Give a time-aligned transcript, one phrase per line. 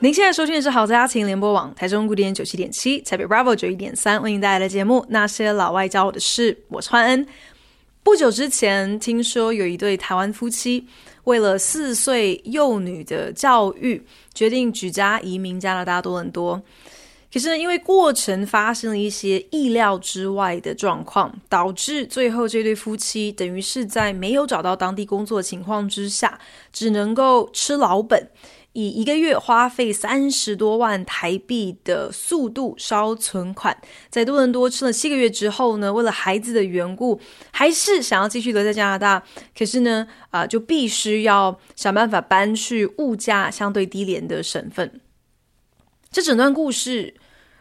[0.00, 7.26] 您现在收听的是好在家庭联播网台中古典九七点七，台北 Bravo 九一点三，为您带来的节目《那些老外教我的事》，我是焕恩。
[8.04, 10.86] 不久之前，听说有一对台湾夫妻
[11.24, 14.00] 为了四岁幼女的教育，
[14.32, 16.62] 决定举家移民加拿大多伦多。
[17.32, 26.38] 可是呢，因为过程发生了一些意料之外的状况，导致最后这对夫妻等于是在没有找到当地工作的情况之下，
[26.72, 28.28] 只能够吃老本。
[28.78, 33.76] 以一个月花费三十多万台币的速度烧存款，
[34.08, 39.20] 在多伦多吃了七个月之后呢，为了孩子的缘故，还是想要继续留在加拿大。
[39.56, 45.00] 可是呢，啊、就必须要想办法搬去物价相对低廉的省份。
[46.12, 47.14] 这整段故事，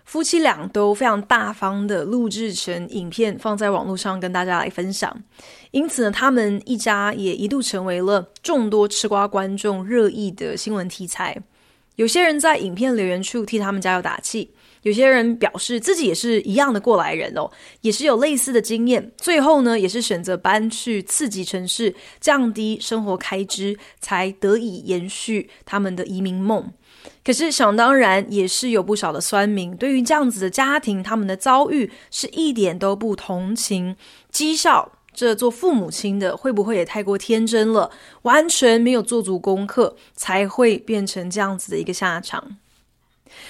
[0.07, 5.13] 夫妻俩都非常大方的录制成影片，放在网络上跟大家来分享。
[5.71, 11.37] 因此呢，他们一家也一度成为了众多吃瓜观众热议的新闻题材。
[11.97, 14.49] 有些人在影片留言处替他们加油打气，
[14.83, 19.11] 有些人表示自己也是一样的过来人哦，也是有类似的经验。
[19.17, 26.71] 最后呢，也是选择搬去次级城市，降低生活开支，才得以延续他们的移民梦。
[27.23, 33.95] 可是想当然，也是有不少的酸民对于这样子的家庭，他们的遭遇是一点都不同情，
[34.31, 37.91] 讥笑这做父母亲的会不会也太过天真了，
[38.21, 42.57] 完全没有做足功课，才会变成这样子的一个下场。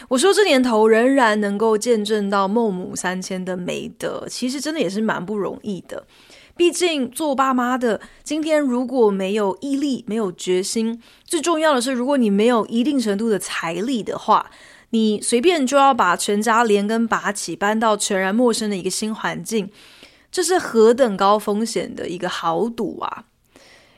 [0.10, 6.06] 我说这年头仍然能够见证到孟母三迁的美德，其实真的也是蛮不容易的。
[6.58, 14.50] 毕竟做爸妈的，今天如果没有毅力、没有决心，最重要的是，如果你没有一定程度的财力的话，
[14.90, 19.70] 你随便就要把全家连根拔起，搬到全然陌生的一个新环境，
[20.32, 23.26] 这是何等高风险的一个豪赌啊！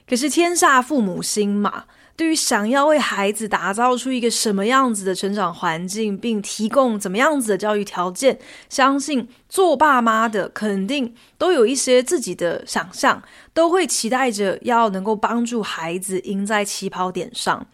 [0.08, 1.86] 可是天下父母心嘛。
[2.20, 8.38] 对于想要为孩子打造出一个什么样子的成长环境，并提供怎么样子的教育条件，
[8.68, 17.66] 相信做爸妈的肯定都有一些自己的想象，都会期待着要能够帮助孩子赢在起跑点上。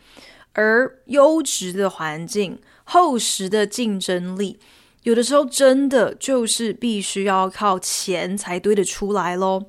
[0.53, 4.59] 而优质的环境、厚实的竞争力，
[5.01, 9.65] 有的时候真的就是必须要靠钱才堆得出来喽。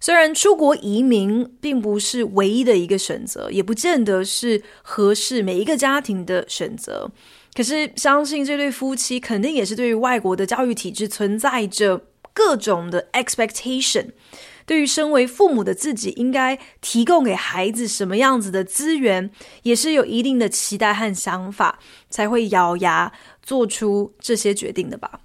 [0.00, 7.10] 虽然出国移民并不是唯一的一个选择，也不见得是合适每一个家庭的选择，
[7.52, 14.10] 可是相信这对夫妻肯定也是对于外国的教育体制存在着各种的 expectation，
[14.64, 19.28] 对于身为父母的自己应该提供给孩子什么样子的资源，
[19.64, 25.20] 也是有一定的期待和想法，才会咬牙做出这些决定的吧。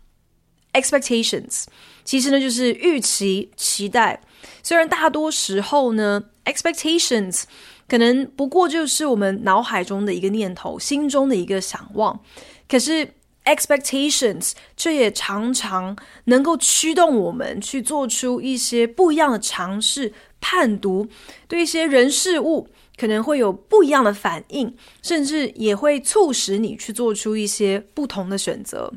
[0.74, 1.66] expectations
[2.04, 4.20] 其实呢就是预期、期待。
[4.62, 7.44] 虽然大多时候呢，expectations
[7.88, 12.20] 可能不过就是我们脑海中的一个念头，心中的一个想望，
[12.68, 13.14] 可是
[13.46, 15.96] expectations 却也常常
[16.26, 21.08] 能够驱动我们去做出一些不一样的尝试、判读，
[21.48, 28.94] 对一些人事物可能会有不一样的反应，甚至也会促使你去做出一些不同的选择。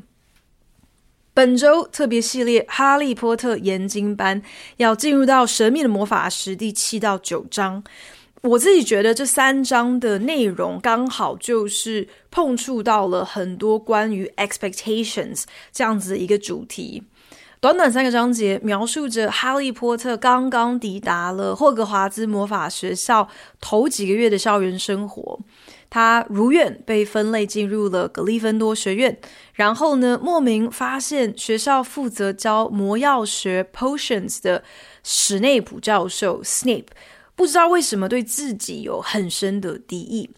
[1.37, 4.41] 本周特别系列《哈利波特》研经班
[4.77, 7.83] 要进入到《神秘的魔法石》第七到九章，
[8.41, 17.03] 我自己觉得这三章的内容刚好就是碰触到了很多关于 expectations 这样子一个主题。
[17.59, 23.29] 短短三个章节，描述着哈利波特刚刚抵达了霍格华兹魔法学校
[23.61, 25.39] 头几个月的校园生活。
[25.89, 29.17] 他如愿被分类进入了格利芬多学院，
[29.53, 34.63] 然后呢，莫名发现学校负责教魔药学 potions 的
[35.03, 36.87] 史内普教授 Snape
[37.35, 40.29] 不知道为什么对自己有很深的敌意。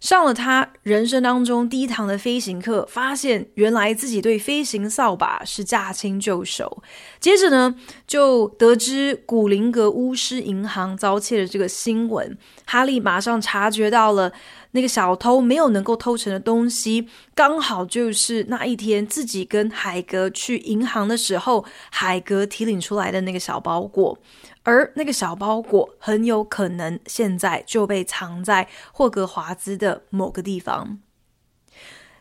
[0.00, 6.82] 上了他人生当中第一堂的飞行课，发现原来自己对飞行扫把是驾轻就熟。
[7.20, 7.74] 接着呢，
[8.06, 12.38] 就得知古灵阁巫师银行遭窃的这个新闻，
[12.70, 14.32] 哈利马上察觉到了。
[14.72, 24.16] 那个小偷没有能够偷成的东西，刚好就是那一天自己跟海格去银行的时候，海格提领出来的那个小包裹，
[24.62, 31.00] 而那个小包裹很有可能现在就被藏在霍格华兹的某个地方。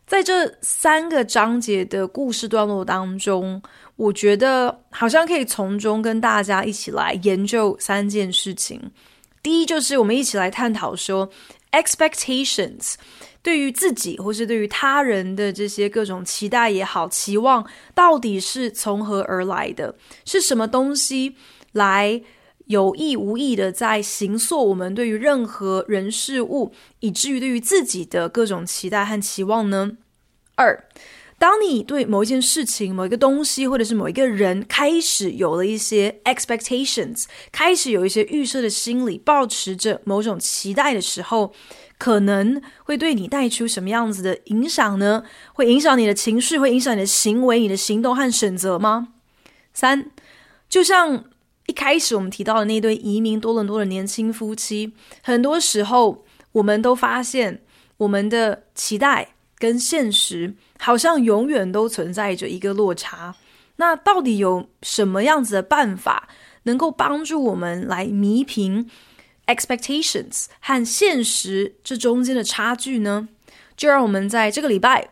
[0.07, 3.61] 在这三个章节的故事段落当中，
[3.95, 8.91] 我觉得好像可以从中跟大家一起来研究三件事情。
[9.41, 11.29] 第一，就是我们一起来探讨说
[11.71, 12.95] ，expectations
[13.41, 19.95] 对于自己或是对于他人的这些各种期待也好、期望，到底是从何而来的？
[20.25, 21.35] 是什么东西
[21.71, 22.21] 来？
[22.65, 29.93] 有意无意的在形塑我们对于任何人事物，以至于对于自己的各种期待和期望呢？
[30.53, 30.87] 二，
[31.39, 41.53] 当你对某一件事情、某一个东西，或者是某一个人开始有了一些 expectations，开始有一些预设的心理，抱持着某种期待的时候，
[41.97, 45.23] 可能会对你带出什么样子的影响呢？
[45.53, 49.07] 会影响你的情绪，会影响你的行为、你的行动和选择吗？
[49.73, 50.11] 三，
[50.69, 51.23] 就像。
[51.67, 54.91] 一开始我们提到的那对移民多伦多的年轻夫妻，
[55.21, 57.61] 很多时候我们都发现，
[57.97, 63.35] 我们的期待跟现实好像永远都存在着一个落差。
[63.75, 66.27] 那到底有什么样子的办法
[66.63, 68.89] 能够帮助我们来弥平
[69.45, 73.29] expectations 和现实这中间的差距呢？
[73.77, 75.09] 就让我们在这个礼拜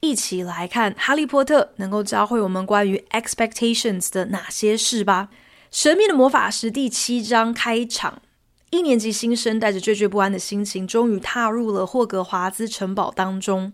[0.00, 5.28] 一起来看《哈利波特》能够教会我们关于 expectations 的哪些事吧。
[5.70, 8.20] 《神秘的魔法师》第七章开场，
[8.70, 13.72] 一年级新生带着惴惴不安的心情，终于踏入了霍格华兹城堡当中。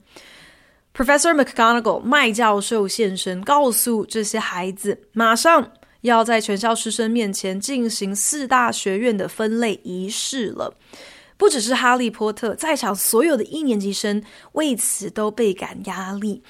[0.95, 10.75] Professor McGonagall 麦教授现身，告诉这些孩子，马上要在全校师生面前进行四大学院的分类仪式了。
[11.37, 14.23] 不只是哈利波特，在场所有的一年级生
[14.53, 16.43] 为此都倍感压力，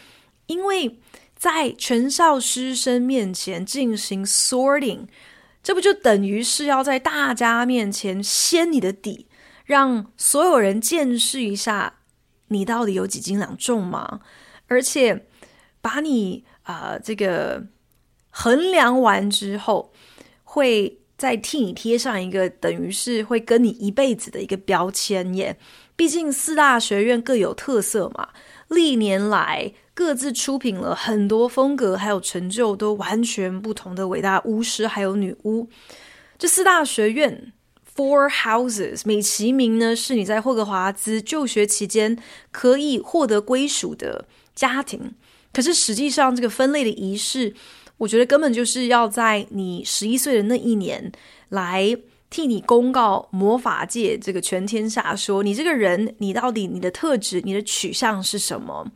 [0.47, 1.01] 因为
[1.37, 5.07] 在全校师生面前进行 sorting。
[5.67, 9.27] 这不就等于是要在大家面前掀你的底，
[9.65, 11.95] 让所有人见识一下
[12.47, 14.21] 你到底有几斤两重吗？
[14.69, 15.27] 而且
[15.81, 17.67] 把你啊、这个
[18.31, 19.93] 衡量完之后，
[20.45, 25.59] 会再替你贴上一个等于是会跟你一辈子的一个标签耶。
[25.97, 28.29] 毕竟四大学院各有特色嘛，
[28.69, 29.73] 历年来。
[29.97, 35.71] 各自出品了很多风格还有成就都完全不同的伟大巫师还有女巫。
[36.37, 37.55] 这四大学院
[37.97, 42.19] （Four Houses） 美其名呢，是你在霍格华兹就学期间
[42.51, 45.15] 可以获得归属的家庭。
[45.51, 47.55] 可是实际上，这个分类的仪式，
[47.97, 51.11] 我觉得根本就是要在你十一岁的那一年
[51.49, 51.97] 来
[52.29, 58.87] 替你公告魔法界这个全天下，说你这个人，你到底你的特质、你的取向是什么？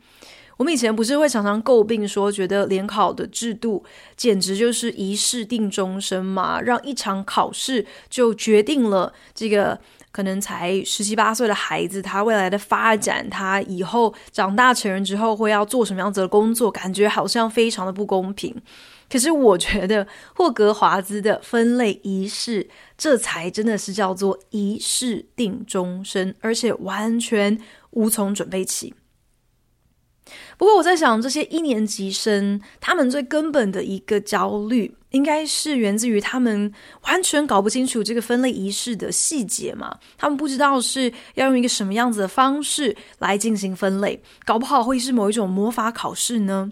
[0.61, 3.83] 我们以前不是会常常诟病说，觉得联考的制度
[4.15, 9.79] 简直就是一试定终身嘛，让一场考试就决定了这个
[10.11, 18.55] 可能才十七八岁的孩子他未来的发展，他以后长大成人之后会要做什么样子的工作，感觉好像非常的不公平。
[19.09, 20.05] 可是我觉得
[20.35, 27.59] 霍格华兹的分类仪式，这才真的是叫做一试定终身，而且完全
[27.89, 28.93] 无从准备起。
[30.57, 36.71] 不过我在想，这些一年级生他们最根本的一个焦虑，应该是源自于他们
[37.03, 39.97] 完全搞不清楚这个分类仪式的细节嘛。
[40.17, 46.71] 他们不知道是要用一个什么样子的方式来进行分类，搞不好会是某一种魔法考试呢。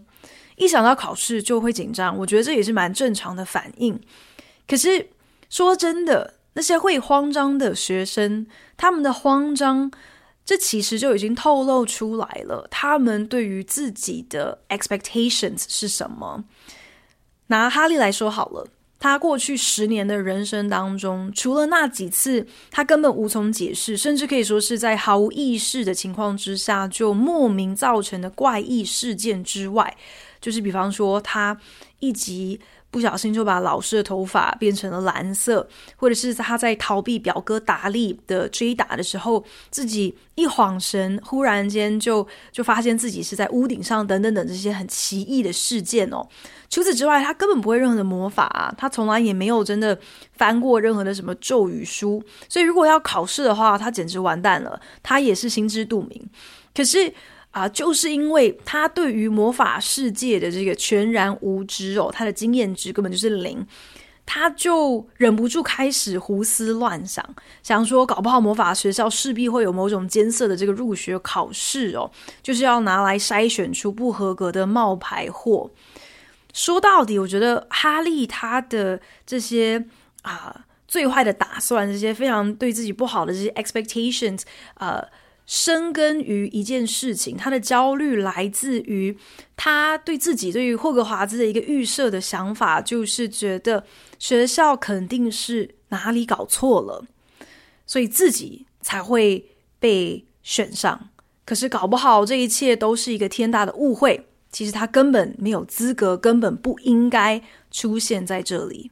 [0.56, 4.00] 一想到考试就会紧张，我觉得这也是蛮正常的反应。
[4.68, 5.08] 可是
[5.50, 8.46] 说真的，那些会慌张的学生，
[8.78, 9.92] 他们的慌张。
[10.50, 16.44] 这其实就已经透露出来了，他们对于自己的 expectations 是什么？
[17.46, 29.96] 拿哈利来说好了，他过去十年的人生当中，除了那几次他根本无从解释，甚至可以说是在毫无意识的情况之下就莫名造成的怪异事件之外，
[30.42, 31.56] 就是比方说他
[32.00, 32.60] 一集。
[32.92, 46.28] 不小心就把老师的头发变成了蓝色，或者是他在逃避表哥达利的追打的时候，自己一晃神，忽然间就就发现自己是在屋顶上，等等等这些很奇异的事件哦。
[46.70, 49.98] 除此之外，他根本不会任何的魔法，他从来也没有真的
[50.34, 54.80] 翻过任何的什么咒语书，所以如果要考试的话，他简直完蛋了。
[55.04, 56.30] 他也是心知肚明，
[56.74, 57.14] 可是。
[57.52, 63.66] 啊，就是因为他对于魔法世界的这个全然无知哦，他的经验值根本就是零，
[64.24, 67.28] 他就忍不住开始胡思乱想，
[67.64, 72.12] 想说搞不好魔法学校势必会有某种艰涩的这个入学考试哦，
[72.44, 75.72] 就是要拿来筛选出不合格的冒牌货。
[76.54, 79.84] 说到底，我觉得哈利他的这些
[80.22, 84.44] 啊最坏的打算，这些非常对自己不好的这些 expectations，
[84.76, 85.04] 呃。
[85.50, 89.18] 深根于一件事情，他的焦虑来自于
[89.58, 93.84] 他对自己对于霍格华兹的一个预设的想法，就是觉得
[94.20, 97.04] 学校肯定是哪里搞错了，
[97.88, 99.44] 所以自己才会
[99.80, 101.10] 被选上。
[101.44, 107.42] 可是搞不好这一切都是一个天大的误会，其实他根本没有资格，根本不应该
[107.72, 108.92] 出现在这里。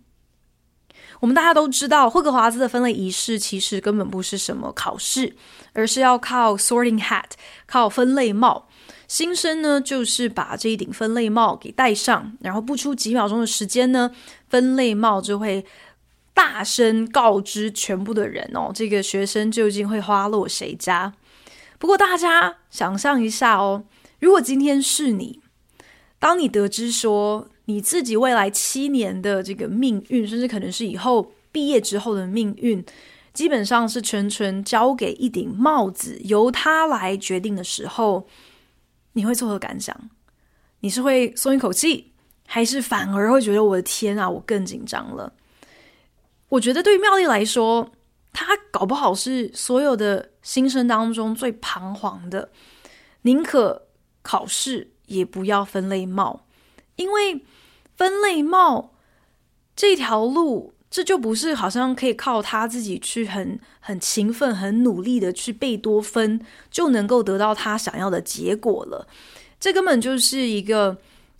[1.20, 5.36] 我们大家都知道，霍格华兹的分类仪式其实根本不是什么考试，
[5.74, 7.32] 而是要靠 sorting hat，
[7.66, 8.68] 靠分类帽。
[9.08, 14.12] 新生呢，就是把这一顶分类帽给戴上，然后不出几秒钟的时间呢，
[14.50, 15.66] 分类帽就会
[16.34, 21.14] 大声告知全部的人哦，这个学生究竟会花落谁家。
[21.80, 23.86] 不过大家想象一下哦，
[24.20, 25.42] 如果今天是你，
[26.20, 32.84] 当你得知说，你自己未来七年的这个命运，甚至可能是以后毕业之后的命运，
[33.34, 38.26] 基本上是全权交给一顶帽子，由他来决定的时候，
[39.14, 40.10] 你会作何感想？
[40.80, 42.14] 你是会松一口气，
[42.46, 45.34] 还是反而会觉得我的天啊，我更紧张了？
[46.50, 47.92] 我觉得对于妙丽来说，
[48.32, 52.50] 她搞不好是所有的新生当中最彷徨的，
[53.24, 53.88] 宁可
[54.22, 56.47] 考试也不要分类帽，
[56.98, 57.46] 因为。
[57.98, 58.92] 分类帽
[59.76, 66.40] 这条路，这就不是好像可以靠他自己去很很勤奋、很努力的去背多分，
[66.70, 69.08] 就能够得到他想要的结果了。
[69.60, 70.96] 这根本就是一个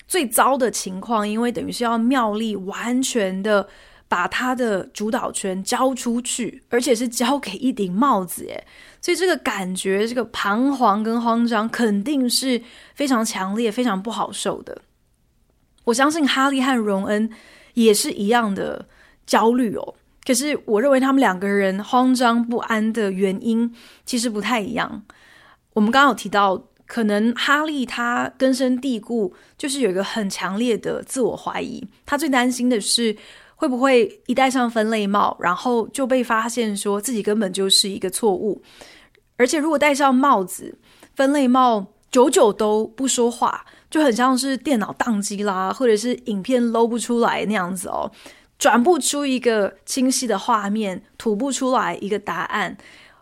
[0.08, 3.70] 最糟的情况，因为等于是要妙丽完全的
[4.08, 8.46] 把他的主导权交出去，而且是交给一顶帽子。
[8.46, 8.66] 耶。
[9.00, 12.60] 所以这个感觉，这个彷徨跟慌张，肯定是
[12.96, 14.82] 非常强烈、非常不好受的。
[15.88, 17.30] 我相信哈利和荣恩
[17.74, 18.86] 也是一样的
[19.26, 19.96] 焦虑哦。
[20.26, 25.02] 可是我认为他们两个人慌张不安的原因其实不太一样。
[25.72, 31.82] 我们刚刚有提到，可能哈利他根深蒂固，就是有一个很强烈的自我怀疑。
[32.06, 33.16] 他最担心的是
[33.56, 38.62] 会不会一戴上分类帽，然后就被发现说自己根本就是一个错误。
[39.38, 40.78] 而且如果戴上帽子，
[41.16, 43.66] 分类帽久久都不说话。
[43.90, 48.12] 就很像是电脑宕机啦，或者是影片捞不出来那样子哦，
[48.60, 52.78] 转不出一个清晰的画面，吐不出来一个答案，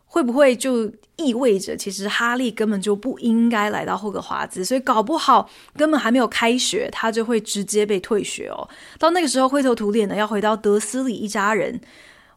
[0.07, 4.65] 会不会就意味着其实哈利根本就不应该来到霍格华兹？
[4.65, 8.67] 所以搞不好根本还没有开学，他就会直接被退学哦。
[8.97, 11.79] 到那个时候灰头土脸的要回到德思礼一家人，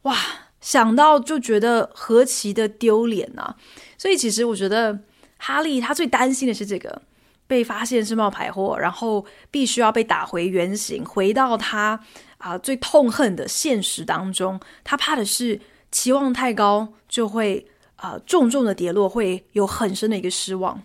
[0.02, 0.14] 哇，
[0.60, 3.56] 想到就觉得何其的丢脸啊！
[3.96, 4.98] 所以其实我觉得
[5.38, 7.00] 哈利他最担心的是这个。
[7.48, 11.98] 被发现是冒牌货，然后必须要被打回原形，回到他
[12.36, 14.60] 啊、最痛恨的现实当中。
[14.84, 20.82] 他怕的是期望太高，就会啊、重重的跌落，会有很深的一个失望。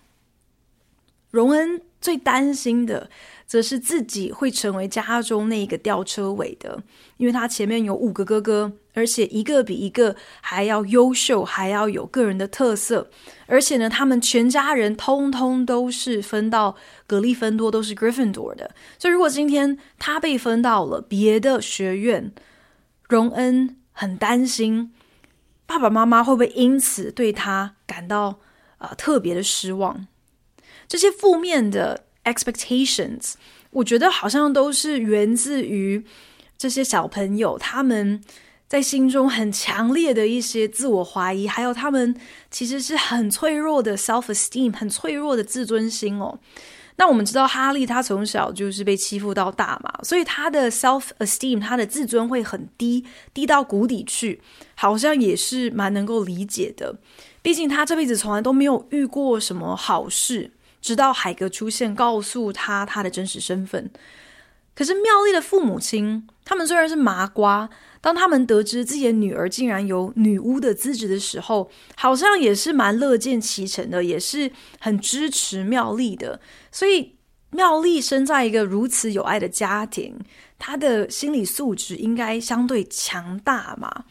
[1.30, 3.10] 荣恩最担心的，
[3.46, 6.82] 则是自己会成为家中那个吊车尾的，
[7.18, 8.72] 因为他前面有五个哥哥。
[8.94, 13.10] 而且一个比一个还要优秀，还要有个人的特色。
[13.48, 16.76] 而且呢，他们全家人通通都是分到
[17.08, 18.74] 格利芬多，都是 Gryffindor 的。
[18.98, 22.32] 所以，如果今天他被分到了别的学院，
[23.10, 24.92] 荣恩很担心
[25.66, 28.40] 爸爸妈妈会不会因此对他感到
[28.78, 30.08] 啊、呃、特别的失望。
[30.88, 33.34] 这些负面的 expectations，
[33.72, 36.06] 我觉得好像都是源自于
[36.58, 38.24] 这些小朋友他们。
[38.74, 46.40] 在心中很强烈的一些自我怀疑，还有他们其实是很脆弱的 self-esteem，很脆弱的自尊心哦。
[46.96, 54.42] 那我们知道哈利他从小就是被欺负到大嘛，所以他的 self-esteem，他的自尊会很低，低到谷底去，
[54.74, 56.96] 好像也是蛮能够理解的。
[57.44, 60.50] 毕竟他这辈子从来都没有遇过什么好事，
[60.82, 63.92] 直到海格出现，告诉他他的真实身份。
[64.76, 67.70] 可是妙丽的父母亲，他们虽然是麻瓜。
[68.02, 74.52] 当他们得知自己的女儿竟然有女巫的资质的时候，好像也是蛮乐见其成的，也是
[74.82, 76.42] 很支持妙丽的。
[76.70, 77.16] 所以
[77.52, 80.20] 妙丽生在一个如此有爱的家庭，
[80.60, 84.04] 她的心理素质应该相对强大嘛。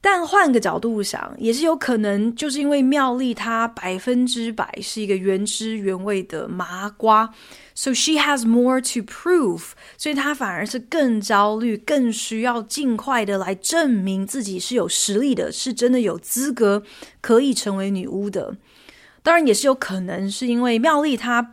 [0.00, 7.34] 但换个角度想，也是有可能，就是因为妙丽她百分之百是一个原汁原味的麻瓜。
[7.74, 16.84] So she has more to prove，所以她反而是更焦虑，更需要尽快的来证明自己是有实力的，是真的有资格
[17.20, 18.56] 可以成为女巫的。
[19.24, 21.50] 当然，也是有可能是因为妙丽她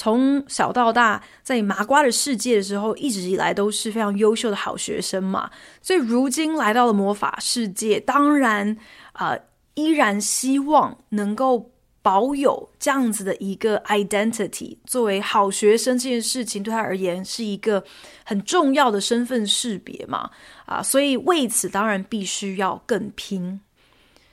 [0.00, 5.50] 从小到大在麻瓜的世界的时候，一直以来都是非常优秀的好学生嘛，
[5.82, 8.76] 所以如今来到了魔法世界，当然
[9.12, 9.30] 啊。
[9.30, 11.70] 呃依然希望能够
[12.02, 17.82] 保有这样子的一个 identity，作为好学生这件事情对他而言是一个
[18.24, 20.28] 很重要的身份识别嘛，
[20.66, 23.60] 啊，所以为此当然必须要更拼。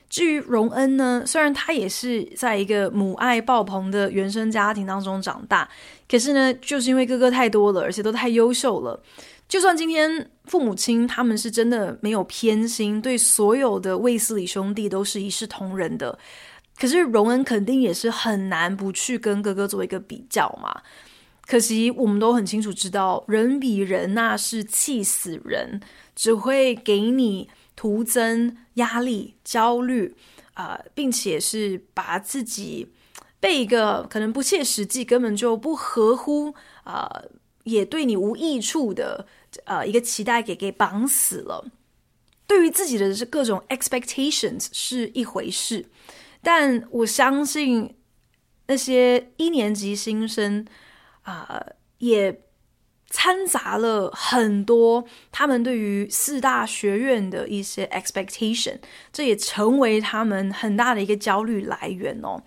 [0.08, 5.68] 至于荣恩呢，虽然他也是在一个母爱爆棚的原生家庭当中长大，
[6.08, 9.02] 可是呢，就是因为哥哥太多了，而且都太优秀了，
[9.48, 16.18] 就算今天父母亲他们是真的没有偏心，对所有的卫斯理兄弟都是一视同仁的。
[16.78, 20.80] 可是荣恩肯定也是很难不去跟哥哥做一个比较嘛。
[21.44, 25.80] 可惜我们都很清楚知道，人比人那是气死人，
[26.14, 27.48] 只会给你
[27.78, 30.12] 徒增压力、焦虑
[30.54, 32.92] 啊、并且是把自己
[33.38, 37.22] 被一个可能不切实际、根本就不合乎啊、
[37.62, 39.28] 也对你无益处的
[39.62, 41.64] 呃一个期待给给绑死了。
[42.48, 45.86] 对于自己的这各种 expectations 是一回事。
[46.42, 47.94] 但我相信
[48.66, 50.66] 那些一年级新生
[51.22, 51.64] 啊、
[51.98, 52.32] 也
[53.10, 58.78] 掺杂了很多他们对于四大学院的一些 expectation，
[59.12, 62.42] 这也成为他们很大的一个焦虑来源哦。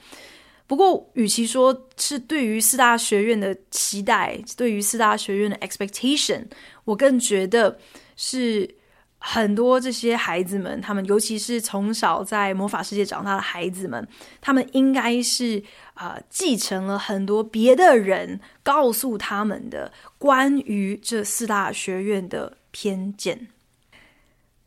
[0.67, 6.45] 不过，与其说是对于四大学院的期待，对于四大学院的 expectation，
[6.85, 7.79] 我更觉得
[8.15, 8.80] 是。
[9.23, 14.05] 很多这些孩子们，他们尤其是从小在魔法世界长大的孩子们，
[14.41, 15.63] 他们应该是
[15.93, 23.47] 啊、继承了很多别的人告诉他们的关于这四大学院的偏见。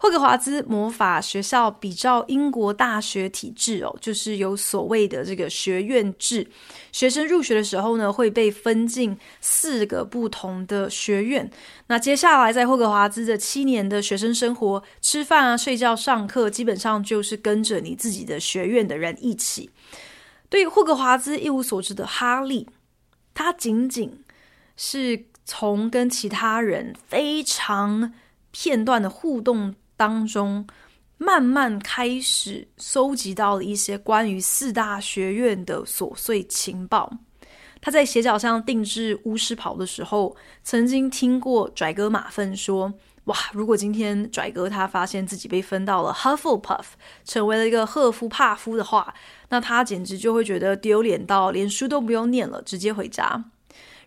[0.04, 6.46] 霍格华兹魔法学校比照英国大学体制哦，就是有所谓的这个学院制。
[6.92, 11.50] 学生入学的时候呢，会被分进四个不同的学院。
[11.86, 19.70] 那接下来在霍格华兹的七年的学生生活，吃饭啊、睡觉、上课，基本上就是跟着你自己的学院的人一起。
[20.50, 22.68] 对霍格华兹一无所知的哈利，
[23.32, 24.22] 他仅仅
[24.76, 28.12] 是从跟其他人非常
[28.50, 29.74] 片段的互动。
[29.96, 30.66] 当中
[31.18, 37.12] 慢慢开始搜集到了一些关于四大学院的琐碎情报。
[37.80, 42.92] 他在斜角上定制巫师袍的时候，曾经听过拽哥马粪说
[43.24, 46.84] ：“哇，如果今天拽哥他发现自己被分到了 Hufflepuff，
[47.24, 49.14] 成为了一个赫夫帕夫的话，
[49.50, 53.44] 那他简直就会觉得丢脸到连书都不用念了，直接回家。”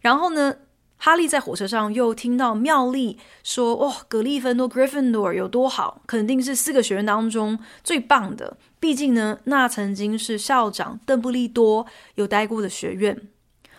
[0.02, 0.56] 然后呢，
[0.98, 8.58] 哈利在火车上又听到妙丽说：“哦，格利芬多 （Gryffindor） 有多好，肯定是四个学院当中最棒的。
[8.80, 13.28] 毕竟呢，那曾经是校长邓布利多有待过的学院。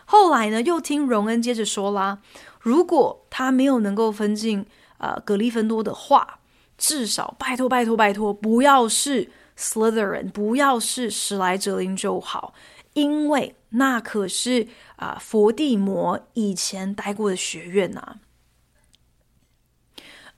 [0.04, 2.18] 后来呢，又听荣恩接着说啦：
[2.60, 4.64] 如果他没有能够分进
[4.98, 6.38] 呃格利芬多的话，
[6.78, 9.28] 至少拜托拜托拜托，不要是
[9.58, 12.54] Slytherin，不要是史莱哲林就好。”
[12.94, 14.67] 因为那可是
[14.97, 18.19] 啊，佛地魔以前待过的学院呐。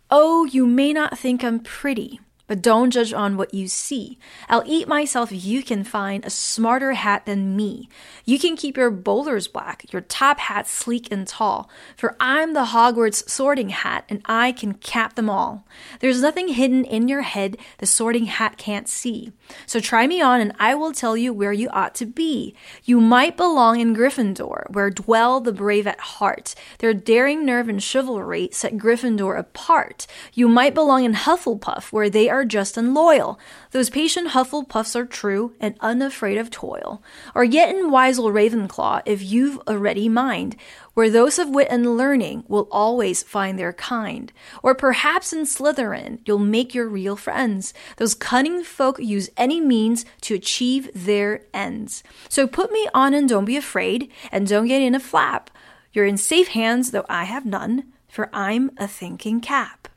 [0.08, 2.20] Oh, you may not think I'm pretty.
[2.48, 4.20] But don't judge on what you see.
[4.48, 7.90] I'll eat myself if you can find a smarter hat than me.
[8.24, 11.72] You can keep your bowlers black, your top hat sleek and tall.
[11.98, 15.66] For I'm the Hogwarts sorting hat, and I can cap them all.
[16.02, 19.32] There's nothing hidden in your head the sorting hat can't see.
[19.67, 22.55] So try me on, and I will tell you where you ought to be.
[22.85, 26.55] You might belong in Gryffindor, where dwell the brave at heart.
[26.79, 30.07] Their daring nerve and chivalry set Gryffindor apart.
[30.33, 33.39] You might belong in Hufflepuff, where they are just and loyal.
[33.71, 37.03] Those patient Hufflepuffs are true and unafraid of toil.
[37.35, 40.57] Or yet in wise old Ravenclaw, if you've a ready mind,
[41.00, 44.32] where those of wit and learning will always find their kind.
[44.64, 47.74] Or perhaps in Slytherin, you'll make your real friends.
[47.98, 52.04] Those cunning folk use any means to achieve their ends.
[52.30, 55.50] So put me on and don't be afraid, and don't get in a flap.
[55.92, 59.88] You're in safe hands, though I have none, for I'm a thinking cap.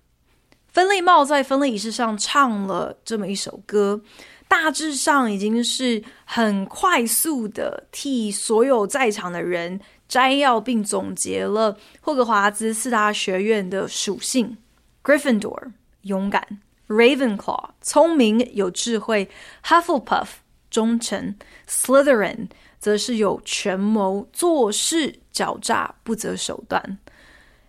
[0.68, 4.00] 分类帽在分类仪式上唱了这么一首歌，
[4.46, 14.57] 大致上已经是很快速的替所有在场的人 摘要并总结了霍格华兹四大学院的属性
[15.03, 19.29] ：Gryffindor 勇敢，Ravenclaw 聪明有智慧
[19.65, 20.27] ，Hufflepuff
[20.69, 21.35] 忠诚
[21.67, 22.47] ，Slytherin
[22.79, 26.99] 则是有权谋，做事狡诈不择手段。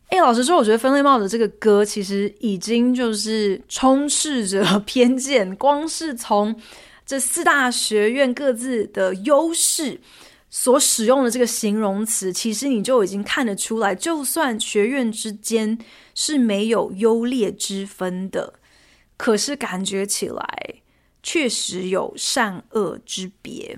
[0.09, 5.57] 哎，老实说，我觉得分类帽的这个歌其实已经就是充斥着 偏见。
[5.57, 6.55] 光是从
[7.07, 10.01] 这四大学院各自的优势
[10.57, 15.77] 所使用的这个形容词，其实你就已经看得出来，就算学院之间
[16.15, 18.55] 是没有优劣之分的，
[19.17, 20.75] 可是感觉起来
[21.25, 23.77] 确实有善恶之别。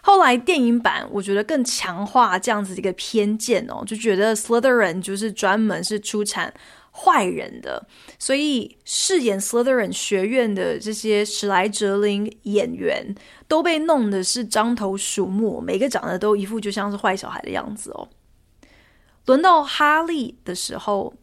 [0.00, 6.50] 后来电影版我觉得更强化这样子一个偏见哦，就觉得 Slytherin 就是专门是出产
[6.98, 7.86] 坏人的，
[8.18, 13.14] 所以饰演 Slytherin 学院的这些史莱哲林演员
[13.46, 18.08] 都被弄得是獐头鼠目，每个长得都一副就像是坏小孩的样子哦。
[19.26, 21.14] 轮到哈利的时候，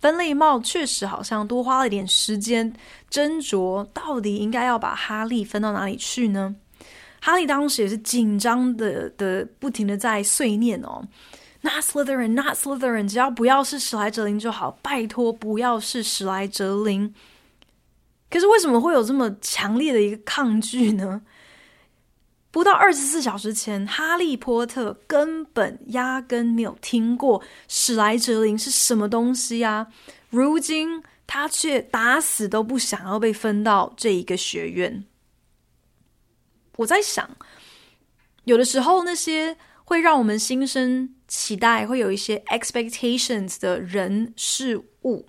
[0.00, 2.70] 分类帽确实好像多花了点时间
[3.10, 6.54] 斟酌，到底应该要把哈利分到哪里去呢？
[7.20, 11.02] 哈利当时也是紧张的的，不停的在碎念哦
[11.64, 17.14] ，Not Slytherin，Not Slytherin，只要不要是史莱哲林就好，拜托不要是史莱哲林。
[18.30, 21.22] 可是为什么会有这么强烈的一个抗拒呢？
[22.50, 29.86] 不到二十四小时前，哈利波特根本压根没有听过史莱哲林是什么东西呀、啊，
[30.30, 35.04] 如今他却打死都不想要被分到这一个学院。
[36.76, 37.28] 我在想，
[38.44, 45.26] 有的时候那些会让我们心生期待、会有一些 expectations 的人事物，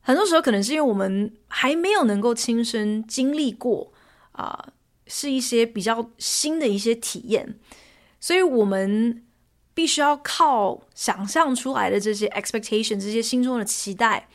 [0.00, 3.92] 很多时候可能是因为我们还没有能够亲身经历过
[4.32, 4.72] 啊、
[5.06, 7.58] 是一些比较新的一些体验，
[8.18, 9.22] 所以我们
[9.74, 14.28] 必须要靠想象出来的这些 expectation，这些心中的期待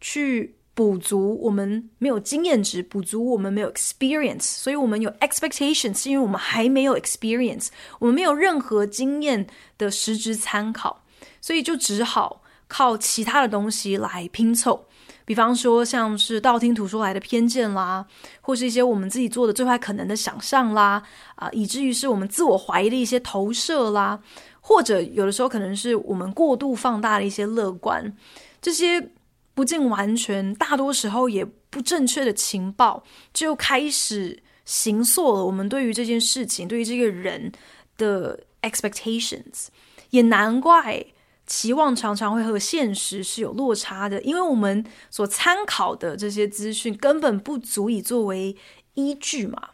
[0.00, 0.57] 去。
[0.78, 7.66] 补足我们没有经验值，补足我们没有 experience，所以我们有 expectations，是因为我们还没有 experience，
[7.98, 9.44] 我们没有任何经验
[9.76, 11.02] 的实质参考，
[11.40, 14.84] 所以就只好靠其他的东西来拼凑，
[15.24, 18.06] 比方说像是道听途说来的偏见啦，
[18.40, 21.02] 或是一些我们自己做的最坏可能的想象啦，
[21.34, 24.20] 啊，以至于是我们自我怀疑的一些投射啦，
[24.60, 28.16] 或者有的时候可能是我们过度放大的一些乐观，
[28.62, 29.10] 这些。
[29.58, 33.02] 不尽完全，大多时候也不正确的情报，
[33.34, 37.50] 就开始形塑了我们对于这件事情、对于这个人
[37.96, 39.66] 的 expectations。
[40.10, 41.04] 也难怪
[41.44, 48.56] 期望常常会和现实是有落差的，因为我们所参考的这些资讯根本不足以作为
[48.94, 49.70] 依据嘛。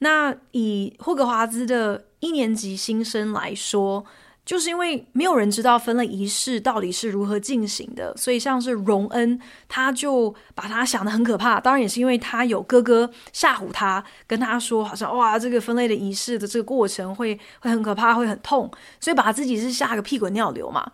[0.00, 4.04] 那以霍格华兹的一年级新生来说。
[4.46, 11.58] 就是因为没有人知道分类仪式到底是如何进行的，所以像是荣恩，他就把他想得很可怕。
[11.58, 20.92] 当然也是因为他有哥哥吓唬他，跟他说好像哇，这个分类的仪式的这个过程会会很可怕，会很痛，所以把自己是吓个屁滚尿流嘛。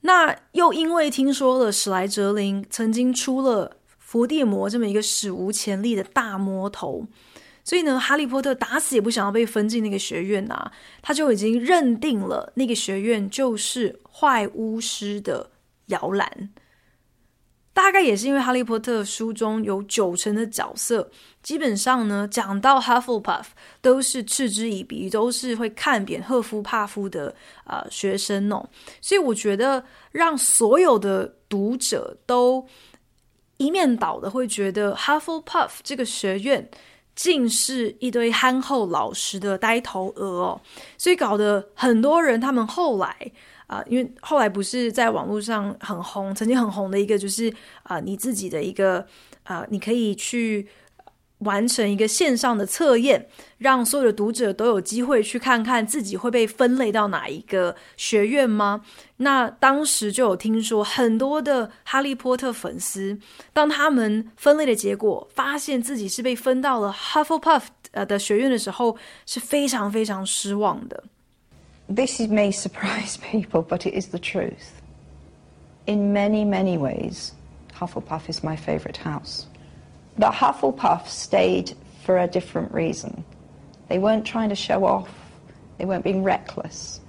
[0.00, 7.06] 那又因为听说了史莱哲林曾经出了伏地魔这么一个史无前例的大魔头。
[7.62, 15.50] 所以呢，哈利波特打死也不想要被分进那个学院呐、啊，他就已经认定了那个学院就是坏巫师的
[15.86, 16.50] 摇篮。
[17.72, 21.08] 大概也是因为哈利波特书中有九成的角色，
[21.42, 23.46] 基本上呢，讲到 Hufflepuff
[23.80, 28.68] 都是嗤之以鼻，都是会看扁赫夫帕夫的啊、呃、学生哦。
[29.00, 32.66] 所以我觉得让所有的读者都
[33.56, 36.68] 一面倒的会觉得 Hufflepuff 这个学院。
[37.22, 40.60] 竟是一堆憨厚老实的呆头鹅哦，
[40.96, 43.14] 所以搞得很多人他们后来
[43.66, 47.52] 啊、因为后来不是在网络上很红，曾经很红的一个就是
[47.82, 49.06] 啊、你自己的一个
[49.42, 50.66] 啊、你可以去。
[51.40, 53.26] 完成一个线上的测验，
[53.58, 58.82] 让所有的读者都有机会去看看自己会被分类到哪一个学院吗？
[59.18, 63.18] 那当时就有听说很多的哈利波特粉丝，
[63.52, 71.04] 当他们分类的结果发现自己是被分到了 Hufflepuff 呃的学院的时候，是非常非常失望的。
[71.88, 74.78] This may surprise people, but it is the truth.
[75.86, 77.32] In many, many ways,
[77.76, 79.46] Hufflepuff is my favorite house.
[80.20, 81.72] But Hufflepuff stayed
[82.04, 83.24] for a different reason.
[83.88, 85.08] They weren't trying to show off.
[85.78, 87.00] They weren't being reckless.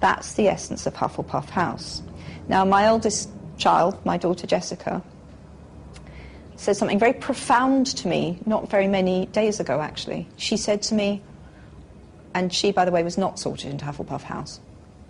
[0.00, 2.00] That's the essence of Hufflepuff House.
[2.48, 5.02] Now, my oldest child, my daughter Jessica,
[6.56, 10.26] said something very profound to me not very many days ago, actually.
[10.38, 11.22] She said to me,
[12.32, 14.58] and she, by the way, was not sorted into Hufflepuff House,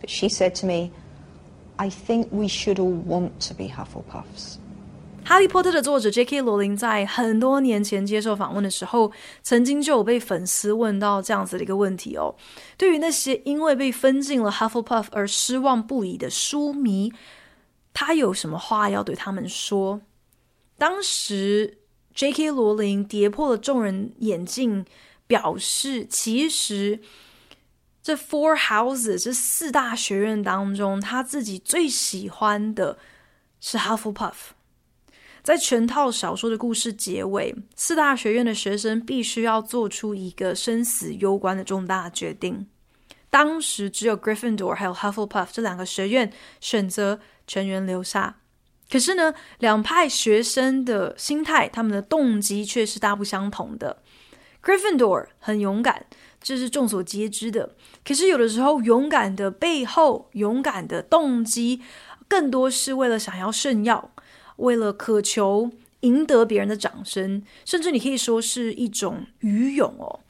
[0.01, 0.91] but she said to me,
[1.79, 4.59] I think we should all want to be Hufflepuffs.
[5.27, 6.43] 哈利波特的作者 J.K.
[6.43, 9.11] 罗琳在很多年前接受访问的时候，
[9.43, 12.37] 曾经就有被粉丝问到这样子的一个问题哦。
[12.77, 17.11] 对于那些因为被分进了 Hufflepuff 而失望不已的书迷，
[17.95, 20.03] 他有什么话要对他们说？
[20.77, 21.79] 当时
[22.15, 22.51] J.K.
[22.51, 24.85] 罗琳跌破了众人眼镜，
[25.27, 27.01] 表示其实
[28.03, 32.99] 这 Four Houses 这四大学院当中，他自己最喜欢的
[33.59, 34.54] 是 Hufflepuff。
[35.45, 42.67] 在全套小说的故事结尾，四大学院的学生必须要做出一个生死攸关的重大决定。
[43.29, 48.37] 当时只有 Gryffindor 还有 Hufflepuff 这两个学院选择全员留下。
[48.91, 54.03] 可是呢，两派学生的心态，他们的动机却是大不相同的。
[54.63, 56.07] Gryffindor 很勇敢，
[56.41, 57.75] 这是众所皆知的。
[58.03, 61.83] 可是有的时候，勇敢的背后，勇敢的动机，
[62.29, 64.11] 更多是为了想要炫耀，
[64.57, 70.21] 为了渴求赢得别人的掌声，甚至你可以说是一种愚勇哦。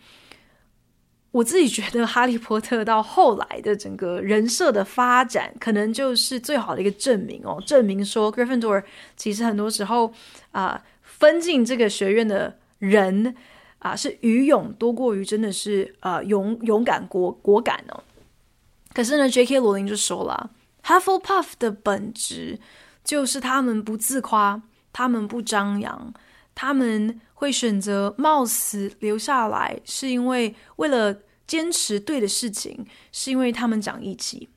[1.32, 7.60] 我自己觉得，哈利波特到后来的整个人设的发展，可能就是最好的一个证明哦。
[7.66, 8.84] 证明说，Gryffindor
[9.16, 10.14] 其实很多时候
[10.52, 13.34] 啊、分进这个学院的人
[13.80, 18.04] 啊、是愚勇多过于真的是呃勇勇敢果果敢哦。
[18.92, 19.58] 可是呢，J.K.
[19.58, 20.50] 罗琳就说了
[20.84, 22.60] ，Hufflepuff 的本质
[23.04, 24.60] 就是他们不自夸，
[24.92, 26.12] 他们不张扬，
[26.54, 31.20] 他们会选择冒死留下来，是因为为了。
[31.46, 34.48] 坚持对的事情，是因为他们讲义气。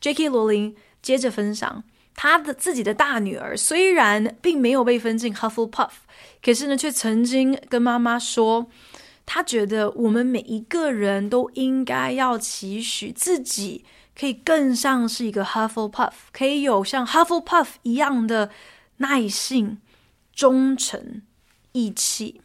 [0.00, 0.30] J.K.
[0.30, 5.90] 罗琳接着分享，他的自己的大女儿虽然并没有被分进 Hufflepuff，
[6.42, 8.70] 可是呢，却曾经跟妈妈说，
[9.26, 13.84] 他觉得我们每一个人都应该要期许自己
[14.18, 18.50] 可以更像是一个 Hufflepuff，可以有像 Hufflepuff 一样的
[18.98, 19.80] 耐性、
[20.32, 21.22] 忠诚、
[21.72, 22.40] 义气。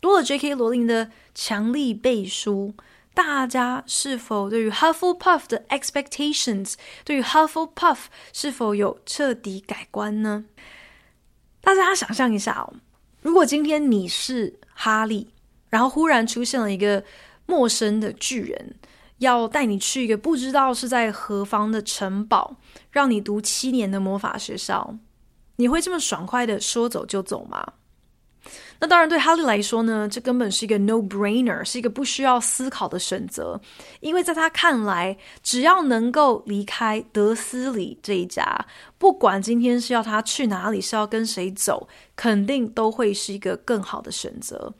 [0.00, 0.54] 多了 J.K.
[0.54, 2.74] 罗琳的强力背书，
[3.14, 6.74] 大家是否对于 Hufflepuff 的 expectations，
[7.04, 7.98] 对于 Hufflepuff
[8.32, 10.44] 是否有彻底改观呢？
[11.60, 12.74] 大家想象一下哦，
[13.22, 15.30] 如果今天你是哈利，
[15.70, 17.02] 然后忽然出现了一个
[17.46, 18.76] 陌生的巨人，
[19.18, 22.56] 要带你去一个不知道是在何方的城堡，
[22.90, 24.96] 让你读七年的魔法学校，
[25.56, 27.74] 你会这么爽快的说走就走吗？
[28.78, 33.58] 那当然，对哈利来说呢，这根本是一个 no-brainer，是一个不需要思考的选择。
[34.00, 38.66] 因为在他看来，只要能够离开德思礼这一家，
[38.98, 44.74] 不管今天是要他去哪里，是要跟谁走，肯定都会是一个更好的选择。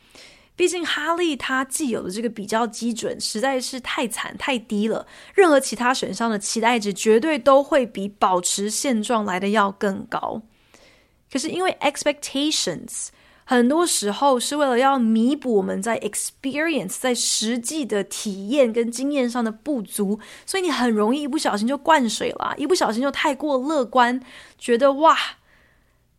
[0.56, 10.42] 毕竟哈利他既有的这个比较基准实在是太惨太低了，任何其他选项的期待值绝对都会比保持现状来的要更高。
[11.30, 13.08] 可是因为 expectations。
[13.48, 24.20] 很多时候是为了要弥补我们在 experience 在实际的体验跟经验上的不足，所以你很容易一不小心就灌水了，一不小心就太过乐观，
[24.58, 25.16] 觉得哇，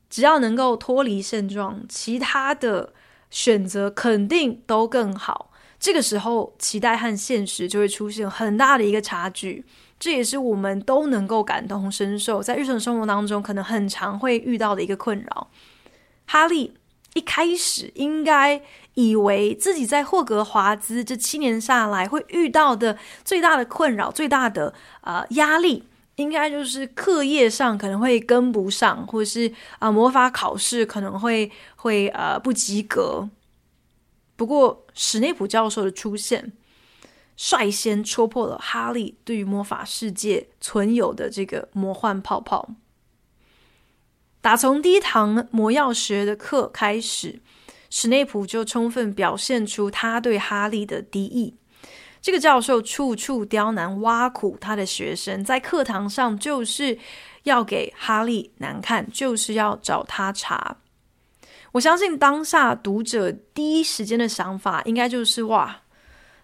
[0.09, 2.93] 只要能够脱离现状，其他的
[3.29, 5.51] 选择肯定都更好。
[5.79, 9.63] 这个时候，期待和现实就会出现很大的一个差距，
[9.99, 15.47] 这也是我们都能够感同身受，在日常生活当中可能很常会遇到的一个困扰。
[16.25, 16.73] 哈利。
[17.13, 18.61] 一开始应该
[18.93, 25.85] 以为自己在霍格华兹这七年下来会遇到的最大的困扰、最大的呃压力，
[26.17, 33.27] 应该就是课业上可能会跟不上，或者是啊、魔法考试可能会会呃不及格。
[34.35, 36.53] 不过史内普教授的出现，
[37.35, 42.69] 率先戳破了哈利对于魔法世界存有的这个魔幻泡泡。
[44.41, 47.41] 打从第一堂魔药学的课开始，
[47.89, 51.55] 史内普就充分表现出他对哈利的敌意。
[52.21, 56.97] 这个教授处处刁难、挖苦他的学生，在课堂上就是
[57.43, 60.77] 要给哈利难看，就是要找他茬。
[61.73, 65.81] 我相信当下读者第一时间的想法，应该就是哇。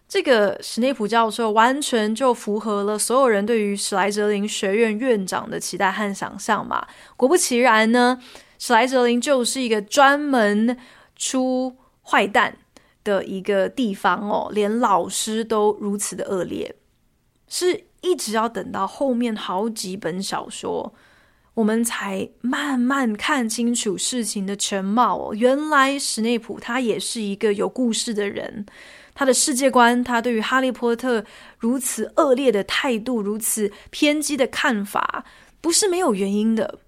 [0.05, 6.85] 这个史内普教授完全就符合了所有人对于史莱哲林学院院长的期待和想象嘛。
[7.15, 8.21] 果不其然呢，
[8.59, 10.77] 史莱哲林就是一个专门
[11.15, 12.55] 出坏蛋
[13.03, 16.75] 的一个地方哦，连老师都如此的恶劣，
[17.47, 20.93] 是一直要等到后面好几本小说，
[21.53, 25.33] 我们才慢慢看清楚事情的全貌哦。
[25.35, 28.65] 原来史内普他也是一个有故事的人。
[29.15, 31.23] 他的世界观，他对于哈利波特
[31.59, 35.23] 如此恶劣的态度，如此偏激的看法，
[35.61, 36.79] 不是没有原因的。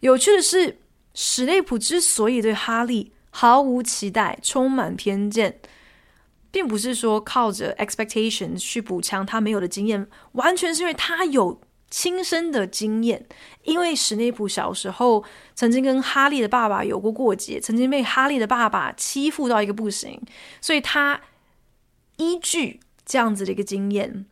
[0.00, 0.78] 有趣的是，
[1.14, 5.60] 史内普之所以对哈利毫无期待，充满偏见，
[6.50, 13.26] 并不是说靠着 expectations 去补强他没有的经验，完全是因为他有亲身的经验。
[13.64, 15.22] 因为史内普小时候
[15.54, 20.18] 曾经跟哈利的爸爸有过过节，曾经被哈利的爸爸欺负到一个不行，
[20.60, 21.20] 所以他。
[22.18, 24.24] 依据这样子的一个经验，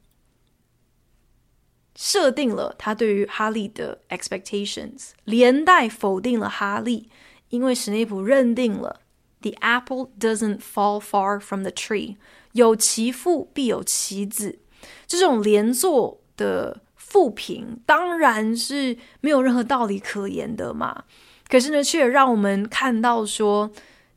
[1.95, 7.11] 设定了他对于哈利的 expectations，连带否定了哈利，
[7.55, 9.01] 因为史内普认定了
[9.41, 12.17] the apple doesn't fall far from the tree，
[12.53, 14.59] 有其父必有其子，
[15.07, 21.05] 这种连坐的负评当然是没有任何道理可言的嘛。
[21.49, 23.71] 可是呢，却让我们看到说，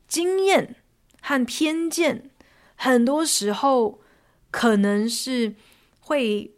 [0.06, 0.74] 经验
[1.20, 2.30] 和偏见
[2.74, 4.00] 很多时候
[4.50, 5.54] 可能是
[6.00, 6.52] 会。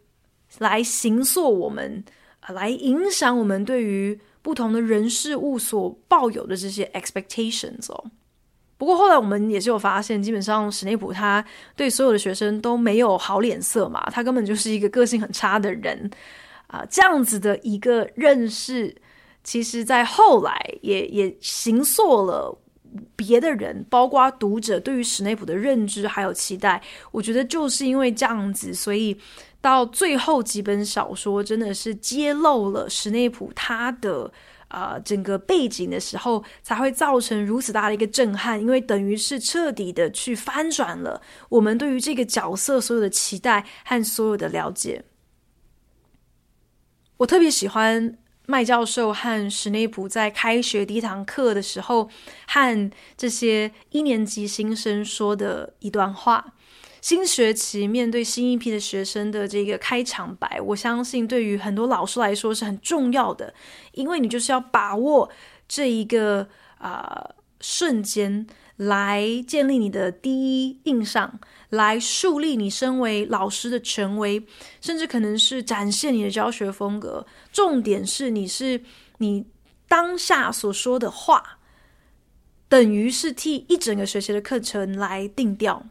[0.57, 2.03] 来形塑我们，
[2.49, 8.11] 来影响我们对于不同的人事物所抱有的这些 expectations 哦。
[8.77, 16.09] 不过后来我们也是有发现，基本上史内普他对所有的学生都没有好脸色嘛，他根本就是一个个性很差的人
[16.65, 16.83] 啊。
[16.89, 18.95] 这样子的一个认识，
[19.43, 22.57] 其实在后来也也形塑了
[23.15, 26.81] 别的人，包括读者对于史内普的认知还有期待。
[27.11, 29.17] 我觉得就是因为这样子，所以。
[29.63, 34.23] 到最后几本小说真的是揭露了史内普他的
[34.67, 45.05] 啊、呃、整个背景的时候，才会造成如此大的一个震撼，因为等于是彻底的去翻转了我们对于这个角色所有的期待和所有的了解。
[47.17, 48.17] 我特别喜欢
[48.51, 52.09] 麦教授和史内普在开学第一堂课的时候，
[52.47, 56.53] 和这些一年级新生说的一段话。
[56.99, 63.53] 新学期面对新一批的学生的这个开场白，我相信对于很多老师来说是很重要的，
[63.93, 65.31] 因为你就是要把握
[65.65, 66.45] 这一个
[66.77, 67.29] 啊、
[67.61, 68.45] 瞬间
[68.81, 71.39] 来建立你的第一印象，
[71.69, 74.43] 来树立你身为老师的权威，
[74.81, 77.23] 甚至可能是展现你的教学风格。
[77.51, 78.81] 重点是你是
[79.19, 79.45] 你
[79.87, 81.59] 当下所说的话，
[82.67, 85.85] 等于是替一整个学期的课程来定调。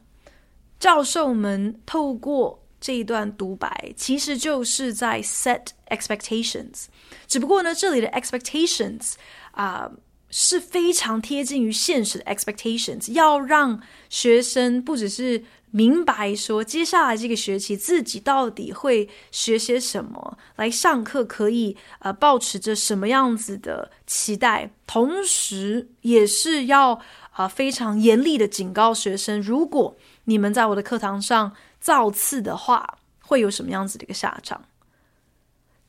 [0.80, 6.86] 教授们透过这一段独白，其实就是在 set expectations。
[7.28, 9.12] 只不过呢，这里的 expectations
[9.52, 9.88] 啊、
[10.30, 34.62] 是非常贴近于现实的 expectations，要让学生不只是明白说接下来这个学期自己到底会学些什么，来上课可以呃抱持着什么样子的期待，同时也是要啊、呃、非常严厉的警告学生，如果你们在我的课堂上造次的话，会有什么样子的一个下场。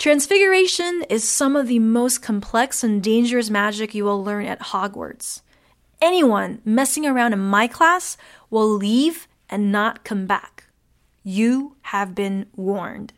[0.01, 5.41] ？Transfiguration is some of the most complex and dangerous magic you will learn at Hogwarts.
[6.01, 8.17] Anyone messing around in my class
[8.51, 10.65] will leave and not come back.
[11.23, 13.11] You have been warned.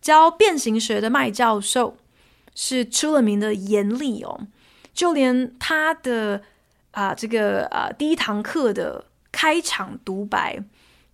[0.00, 1.96] 教变形学的麦教授
[2.54, 4.46] 是出了名的严厉哦，
[4.92, 6.42] 就连他的
[6.90, 9.06] 啊、呃、这个啊、呃、第一堂课的。
[9.36, 10.62] 开场独白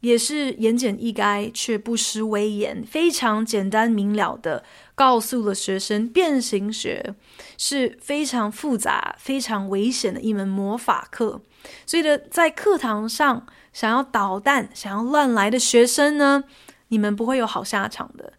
[0.05, 4.63] 也是言简意赅，却不失威严，非常简单明了的
[4.93, 7.15] 告诉了学生，变形学
[7.57, 11.41] 是非常复杂、非常危险的一门魔法课。
[11.87, 16.43] 所以呢，在课堂上想要捣蛋、想要乱来的学生呢，
[16.89, 18.33] 你们不会有好下场的。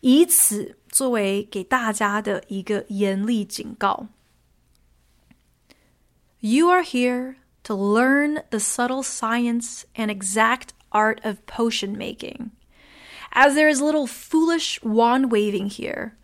[0.00, 4.06] 以此作为给大家的一个严厉警告。
[6.38, 7.34] You are here.
[7.64, 12.51] To learn the subtle science and exact art of potion making.
[13.33, 16.15] As there is little foolish wand waving here,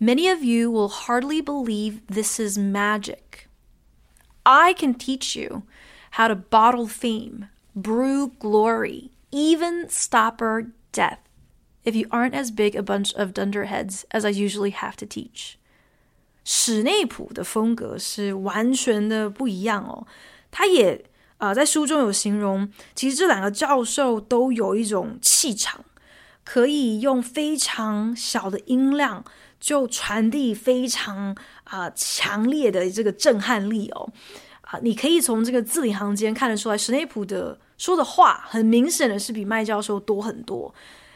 [0.00, 3.48] many of you will hardly believe this is magic.
[4.44, 5.62] I can teach you
[6.12, 11.20] how to bottle fame, brew glory, even stopper death,
[11.84, 15.58] if you aren't as big a bunch of dunderheads as I usually have to teach.
[16.48, 20.06] 史内普的风格是完全的不一样哦。
[20.52, 21.02] 他也啊、
[21.41, 25.83] 呃，在书中有形容，其实这两个教授都有一种气场，
[26.43, 29.25] 可以用非常小的音量
[29.59, 34.07] 就传递非常啊、强烈的这个震撼力哦。
[34.61, 40.71] 啊、你可以从这个字里行间看得出来，史内普的说的话，很明显的是比麦教授多很多。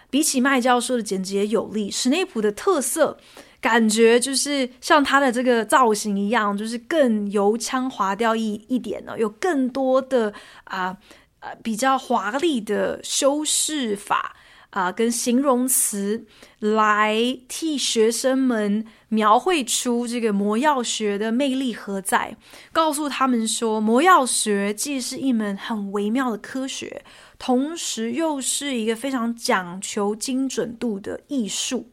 [0.10, 3.20] 比起麦教授的简洁有力，史内普的特色。
[3.66, 10.32] 感觉就是像他的这个造型一样，就是更油腔滑调一一点呢，有更多的
[10.66, 10.96] 啊
[11.40, 14.36] 呃，比较华丽的修饰法
[14.70, 16.26] 啊、跟形容词
[16.60, 17.16] 来
[17.48, 22.38] 替学生们描绘出这个魔药学的魅力何在，
[22.72, 27.04] 告诉他们说，魔药学既是一门很微妙的科学，
[27.40, 31.90] 同时又是一个非常讲求精准度的艺术。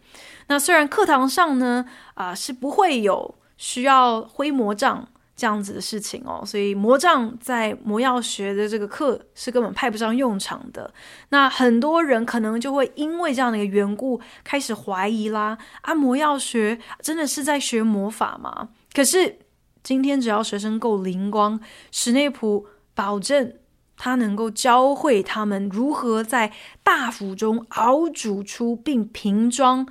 [0.52, 1.82] 那虽然课堂上呢，
[2.12, 10.92] 啊、是不会有需要挥魔杖这样子的事情哦，所以魔杖在魔药学的这个课是根本派不上用场的。
[11.30, 18.68] 那很多人可能就会因为这样的一个缘故开始怀疑啦，啊，魔药学真的是在学魔法吗？
[18.92, 19.38] 可是
[19.82, 21.58] 今天只要学生够灵光，
[21.90, 23.54] 史内普保证
[23.96, 29.88] 他能够教会他们如何在大釜中熬煮出并瓶装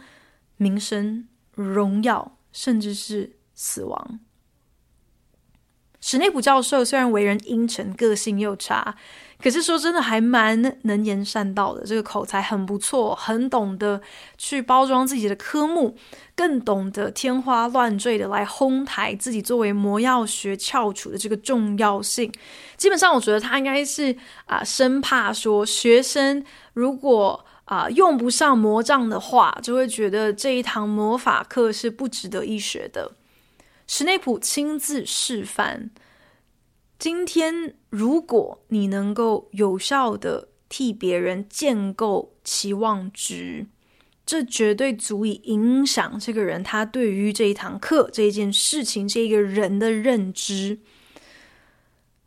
[0.61, 4.19] 名声、荣耀，甚至是死亡。
[5.99, 8.95] 史内普教授虽然为人阴沉，个性又差，
[9.39, 13.99] 可是说真的还蛮能言善道的，这个口才很不错，很懂得
[14.37, 15.95] 去包装自己的科目，
[16.35, 22.31] 更懂得天花乱坠的来哄抬自己作为魔药学翘楚的这个重要性。
[22.77, 26.43] 基本上，我觉得他应该是啊、生怕说学生
[26.73, 33.13] 如果啊、用不上魔杖的话，就会觉得这一堂魔法课是不值得一学的。
[33.87, 35.89] 史内普亲自示范。
[36.99, 43.67] 今天，如果你能够有效地替别人建构期望值，
[44.25, 50.79] 这绝对足以影响这个人他对于这一堂课、这一件事情、这个人的认知。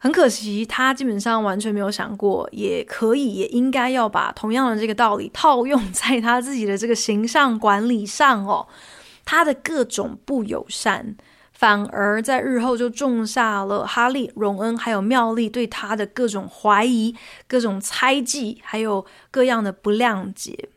[0.05, 8.68] 很可惜，他基本上完全没有想过，也可以，也应该要把同样的这个道理套用在他自己的这个形象管理上哦。
[9.24, 11.16] 他的各种不友善。
[11.55, 17.14] 反而在日后就种下了哈利、荣恩还有妙丽对他的各种怀疑、
[17.46, 20.68] 各种猜忌，还有各样的不谅解。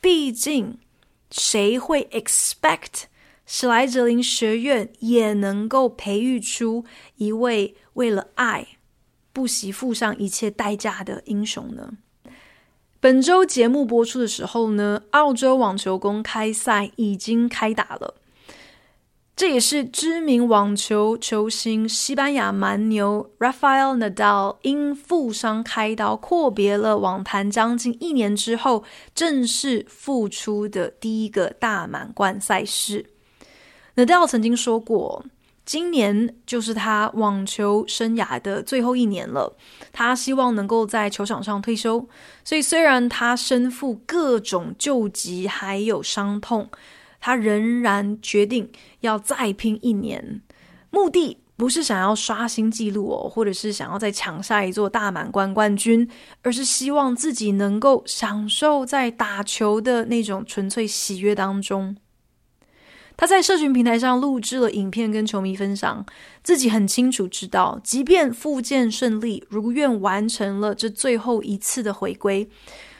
[0.00, 0.78] 毕竟，
[1.30, 3.04] 谁会 expect
[3.46, 6.84] 史莱哲林学院也能够培育出
[7.16, 8.66] 一位为了爱
[9.32, 11.92] 不惜付上一切代价的英雄呢？
[13.00, 18.14] 本周节目播出的时候呢，澳洲网球公开赛已经开打了。
[19.36, 33.04] 这也是知名网球球星西班牙蛮牛 Rafael Nadal 因负伤开刀阔别了网坛将近一年之后，正式复出的第一个大满贯赛事。
[33.96, 35.24] Nadal 曾经说过，
[35.64, 39.56] 今年就是他网球生涯的最后一年了，
[39.92, 42.08] 他希望能够在球场上退休。
[42.44, 46.68] 所以，虽然他身负各种旧疾还有伤痛。
[47.26, 48.70] 他仍然决定
[49.00, 50.42] 要再拼一年，
[50.90, 56.06] 目的不是想要刷新纪录哦，或者是想要再抢下一座大满贯冠军，
[56.42, 61.96] 而是希望自己能够享受在打球的那种纯粹喜悦当中。
[63.16, 66.04] 他在社群平台上录制了影片，跟球迷分享，
[66.42, 72.48] 自己很清楚知道，即便复健顺利，如愿完成了这最后一次的回归。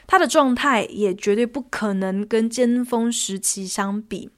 [0.06, 4.30] 他的状态也绝对不可能跟巅峰时期相比。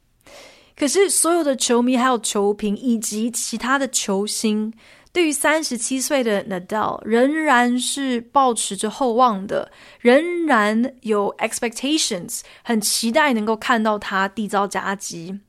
[0.77, 4.73] 可是，所有的球迷、还有球评以及其他的球星，
[5.11, 9.71] 对于三十七岁的 Nadal 仍然是抱持着厚望的，
[10.01, 15.41] 仍然有 expectations，很期待能够看到他缔造佳绩。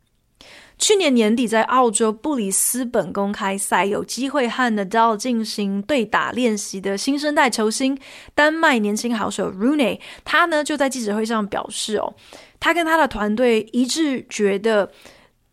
[0.78, 7.98] 去年年底，在澳洲布里斯本公开赛有机会和 Nadal 进行对打练习的新生代球星
[8.36, 12.14] 丹麦年轻好手 Rune，他呢就在记者会上表示哦，
[12.60, 14.92] 他跟他的团队一致觉得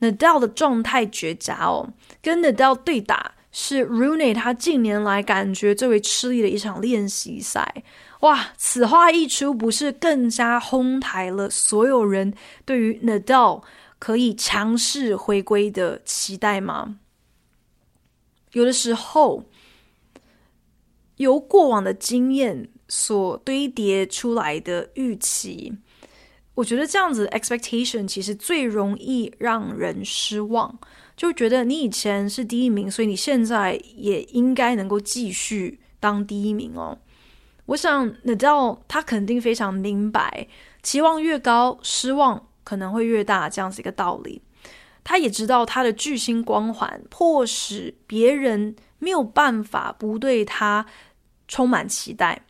[0.01, 1.89] Nadal 的状态绝佳哦，
[2.21, 7.83] 跟 Nadal 对打是 Rune 他近年来感觉最为吃力的一场练习赛。
[8.21, 13.63] 哇，此话一出，不是更加哄抬了所有人对于 Nadal
[14.05, 17.01] 可以强势回归的期待吗？
[18.53, 19.47] 有的时候，
[21.17, 25.79] 由过往的经验所堆叠出来的预期，
[26.57, 30.79] 我觉得这样子 expectation 其实最容易让人失望。
[31.17, 36.99] 就觉得你以前是第一名，所以你现在也应该能够继续当第一名哦。
[37.65, 40.47] 我想 Nadal 他肯定非常明白，
[40.83, 44.43] 期望越高，失望可能会越大，这样子一个道理。
[45.05, 50.87] 他也知道他的巨星光环，迫使别人没有办法不对他
[51.47, 52.43] 充满期待。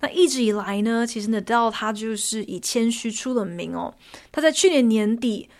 [0.00, 3.94] 那一直以来呢，其实 Nadal 他就是以谦虚出了名哦。
[4.32, 5.50] 他在去年年底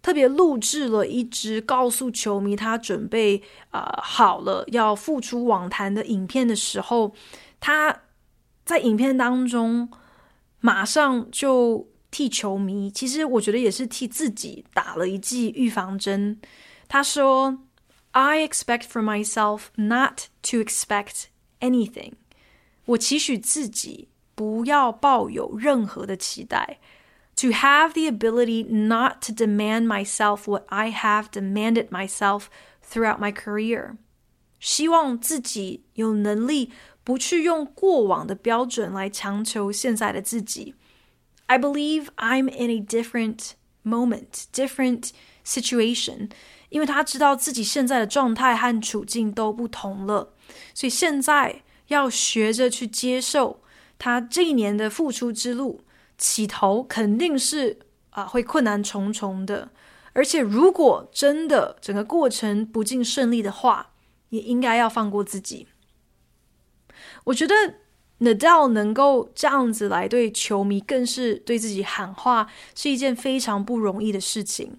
[0.00, 7.14] 特别录制了一支告诉球迷他准备啊、好了要复出网坛的影片的时候，
[7.60, 7.94] 他
[8.64, 9.90] 在影片当中
[10.60, 11.86] 马上就。
[12.13, 16.39] 替球迷，其实我觉得也是替自己打了一剂预防针。
[16.87, 17.59] 他说：“
[18.11, 21.25] I expect for myself not to expect
[21.59, 22.13] anything。
[22.85, 26.79] 我期许自己不要抱有任何的期待。
[27.35, 32.47] To have the ability not to demand myself what I have demanded myself
[32.83, 33.95] throughout my career。
[34.59, 36.71] 希望自己有能力
[37.05, 40.75] 不去用过往的标准来强求现在的自己。
[41.54, 43.52] I believe I'm in a different
[43.84, 45.10] moment, different
[45.46, 46.30] situation，
[46.68, 50.34] 因为他知道自己现在的状态和处境都不同了，
[50.74, 53.62] 所以现在要学着去接受
[54.00, 55.84] 他这一年的付出之路，
[56.18, 57.78] 起头肯定是
[58.10, 59.70] 啊、呃、会困难重重的，
[60.12, 63.92] 而且如果真的整个过程不尽顺利的话，
[64.30, 65.68] 也应该要放过自己。
[67.26, 67.54] 我觉得。
[68.20, 74.78] Nadal 能够这样子来对球迷，更是对自己喊话，是一件非常不容易的事情。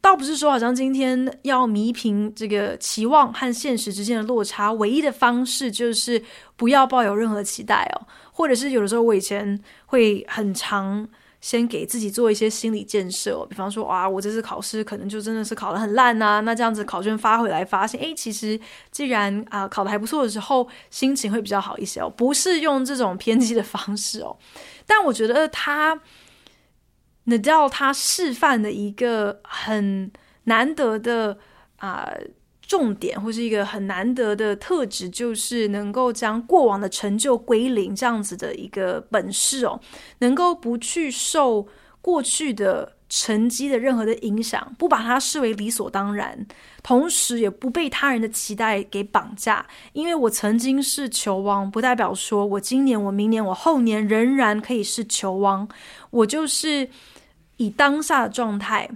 [0.00, 6.22] 倒不是说好像今天要弥平这个期望和现实之间的落差，唯一的方式就是
[6.56, 11.08] 不要抱有任何期待哦，或者是有的时候我以前会很常。
[11.42, 18.58] 先给自己做一些心理建设，比方说，哇，我这次考试可能就真的是考得很烂呐，那这样子考卷发回来，发现，诶，其实
[18.92, 24.38] 既然啊考得还不错的时候，心情会比较好一些哦，不是用这种偏激的方式哦，
[24.86, 26.00] 但我觉得他
[27.26, 30.10] ，Nadal 他示范的一个很
[30.44, 31.38] 难得的
[31.78, 32.08] 啊。
[32.72, 39.78] 重点或是一个很难得的特质，就是能够将过往的成就归零这样子的一个本事哦，
[40.20, 41.68] 能够不去受
[42.00, 46.46] 过去的成绩的任何的影响，不把它视为理所当然，
[46.82, 49.66] 同时也不被他人的期待给绑架。
[49.92, 55.68] 因为我曾经是球王，不代表说我今年、我明年、我后年仍然可以是球王。
[56.08, 56.88] 我就是
[57.58, 58.88] 以当下的状态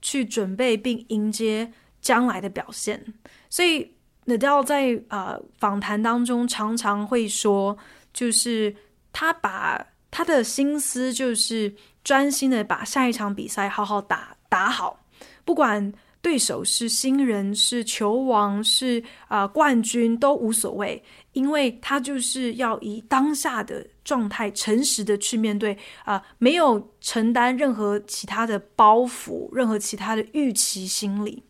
[0.00, 1.72] 去准备并迎接。
[2.06, 3.04] 将来的表现，
[3.50, 3.92] 所以
[4.26, 7.76] Nadal 在呃访谈当中常常会说，
[8.12, 8.72] 就是
[9.12, 15.00] 他把他的心思就是专心的把下一场比赛好好打打好，
[15.44, 15.92] 不管
[16.22, 21.02] 对手是新人是球王是啊、呃、冠军都无所谓，
[21.32, 31.42] 因为他就是要以当下的状态诚实的去面对啊、呃，没有承担任何其他的包袱，任何其他的预期心理。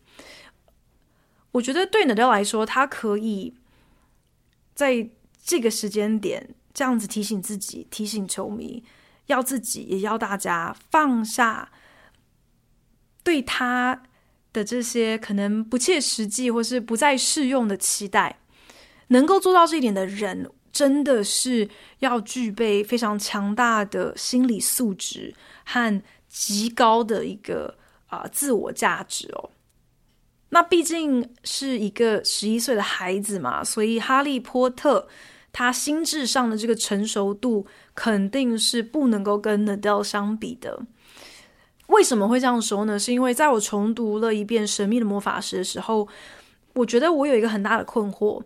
[1.57, 3.54] 我觉得对 Nadal 来说，他可以
[4.74, 5.09] 在
[5.42, 8.84] 这个时间点这样子提醒自己、提醒球迷，
[9.26, 11.70] 要自己也要大家放下
[13.24, 14.02] 对他
[14.52, 18.38] 的这些可能不切实际或是不再适用的期待。
[19.09, 25.34] 能够做到这一点的人，真的是要具备非常强大的心理素质
[25.64, 27.78] 和极高的一个
[28.09, 29.50] 啊、自我价值哦。
[30.49, 35.07] 那毕竟是一个十一岁的孩子嘛，所以哈利波特
[35.53, 37.66] 他心智上的这个成熟度
[37.97, 40.80] 肯定是不能够跟 Nadal 相比的。
[41.88, 42.97] 为什么会这样说呢？
[42.97, 46.07] 是因为在我重读了一遍《神秘的魔法师》的时候，
[46.74, 48.40] 我觉得我有一个很大的困惑，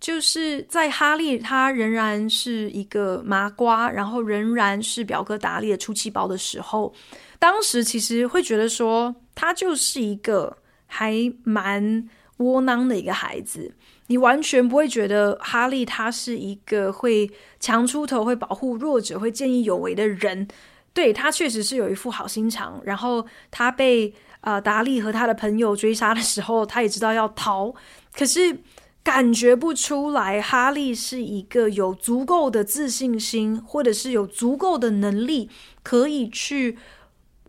[0.00, 6.92] 就是在哈利他仍然是一个麻瓜，然后仍然是表哥达利的出气包的时候，
[7.38, 10.56] 当时其实会觉得说他就是一个。
[10.86, 12.08] 还蛮
[12.38, 13.74] 窝囊的一个孩子，
[14.08, 17.30] 你完全不会觉得哈利他是一个会
[17.60, 20.48] 强出头、会保护弱者、会见义勇为的人。
[20.92, 22.80] 对，他确实是有一副好心肠。
[22.84, 27.72] 然后他被呃达利和他的朋友追杀的时候，他也知道要逃，
[28.12, 28.58] 可是
[29.02, 35.48] 感觉不出来哈利是一个有足够的自信心，或者是有足够的能力
[35.82, 36.78] 可以去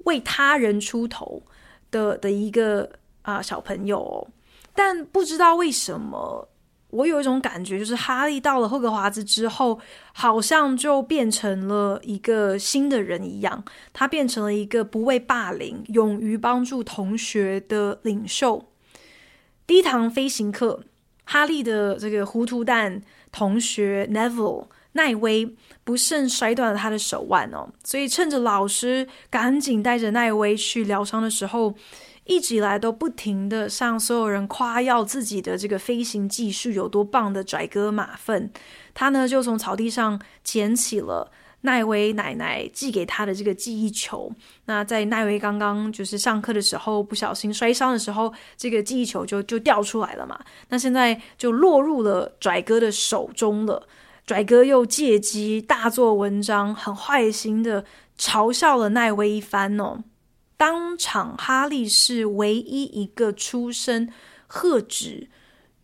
[0.06, 1.42] 为他人出头
[1.90, 2.92] 的的一个。
[3.26, 4.28] 啊，小朋友，
[4.76, 6.48] 但不知道为什么，
[6.92, 9.80] 我有一种感觉，就是哈利到了霍格华兹之后，
[10.14, 13.66] 好像就变成了一个新的人一样。
[13.92, 18.64] 他变成了一个不畏霸凌、勇于帮助同学的领袖。
[19.66, 20.84] 第一堂飞行课，
[21.24, 23.02] 哈利的这个糊涂蛋
[23.32, 31.74] 同学 Neville 奈威不慎摔断了他的手腕哦，所以趁着老师赶紧带着奈威去疗伤的时候。
[32.26, 38.52] 一直以来都不停地向所有人夸耀自己的这个飞行技术有多棒的拽哥马粪，
[38.94, 44.32] 他呢就从草地上捡起了奈威奶奶寄给他的这个记忆球。
[44.66, 50.40] 那在奈威刚刚就是上课的时候不小心摔伤的时候，这个记忆球就就掉出来了嘛。
[50.70, 53.88] 那现在就落入了拽哥的手中了。
[54.26, 57.86] 拽哥又借机大做文章，很坏心的
[58.18, 60.00] 嘲笑了奈威一番哦。
[60.66, 64.12] 当场，哈利是唯一一个出声
[64.48, 65.30] 喝止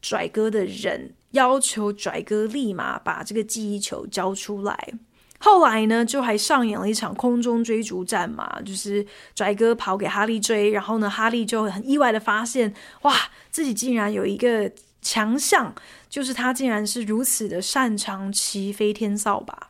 [0.02, 4.94] 拽哥的人，要求拽哥立马把这个记忆球交出来。
[5.38, 9.06] 后来呢，就还上演了一场空中追逐战嘛，就是
[9.36, 12.74] 拽哥跑给哈利追，然后呢，哈利就很意外的发现，
[13.04, 13.16] 哇，
[13.52, 14.72] 自己竟然有一个
[15.04, 15.76] 强项
[16.10, 19.70] 就是他竟然是如此的擅长骑飞天扫把。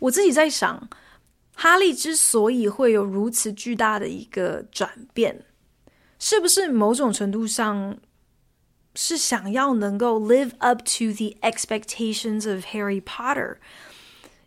[0.00, 0.88] 我自己在想，
[1.58, 5.46] 哈利之所以会有如此巨大的一个转变，
[6.18, 7.96] 是不是某种程度上
[8.94, 13.56] 是想要能够 live up to the expectations of Harry Potter？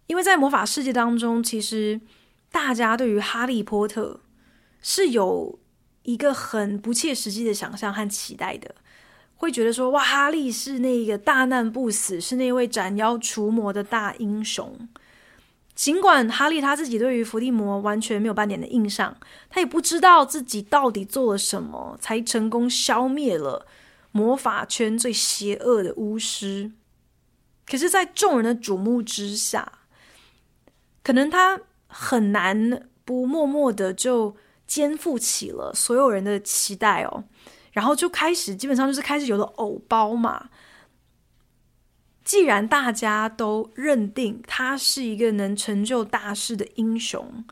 [0.06, 2.00] 因为在魔法世界当中，其实
[2.52, 4.22] 大家对于哈利波特
[4.82, 5.60] 是有
[6.04, 8.76] 一个很不切实际的想象和期待的，
[9.36, 14.88] 会觉得说，哇，哈利是那个大难不死，是那位斩妖除魔的大英雄。
[15.80, 19.16] 尽管哈利他自己对于伏地魔完全没有半点的印象，
[19.50, 23.66] 他也不知道自己到底做了什么，才成功消灭了
[24.12, 26.74] 魔法圈最邪恶的巫师。
[27.66, 29.72] 可是，在众人的瞩目之下，
[31.02, 34.36] 可能他很难不默默的就
[34.68, 37.24] 肩负起了所有人的期待哦，
[37.72, 40.50] 然后就开始基本上就是开始有了偶包嘛。
[42.30, 47.44] 既然大家都认定他是一个能成就大事的英雄，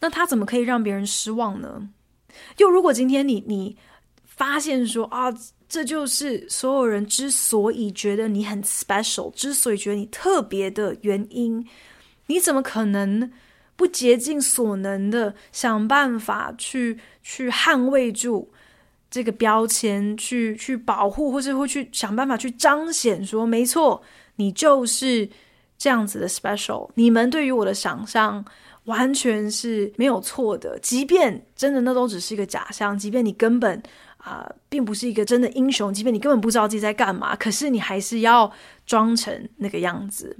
[0.00, 1.90] 那他怎么可以让别人失望呢？
[2.56, 3.76] 又如果今天你你
[4.24, 5.30] 发现说啊，
[5.68, 11.68] 这就是所有人之所以觉得你很 special，之所以觉得你特别的原因。
[12.28, 13.30] 你怎么可能
[13.76, 18.53] 不竭尽所能的想办法去去捍卫住
[19.14, 24.02] 这个标签，去去保护，或者会去想办法去彰显说，没错，
[24.34, 25.30] 你就是
[25.78, 26.90] 这样子的 special。
[26.96, 28.44] 你们对于我的想象
[28.86, 33.80] 完全是没有错的，即便真的那都只是一个假象，即便你根本
[34.18, 38.50] 啊、并不是一个真的英雄，即便你根本不知道自己在干嘛，可是你还是要
[38.84, 40.36] 装成那个样子。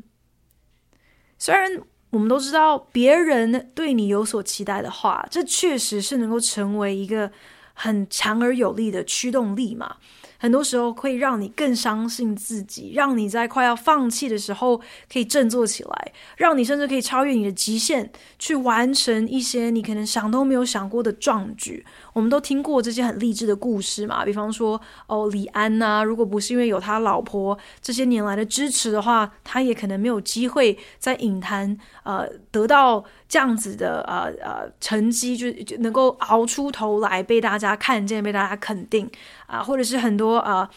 [1.38, 1.70] 虽然
[2.10, 7.30] 我们都知道，别人对你有所期待的话，这确实是能够成为一个
[7.74, 9.96] 很强而有力的驱动力嘛。
[10.44, 14.76] 很多时候会让你更相信自己，让你在快要放弃的时候
[15.10, 21.82] 可以振作起来，让你甚至可以超越你的极限，去完成一些你可能想都没有想过的壮举。
[22.12, 39.10] 我们都听过这些很励志的故事嘛，比方说哦，李安呐、如果不是因为有他老婆这些年来的支持的话，他也可能没有机会在影坛呃得到这样子的呃呃成绩，就就能够熬出头来被大家看见，被大家肯定。
[39.54, 40.68] 啊，或者是很多啊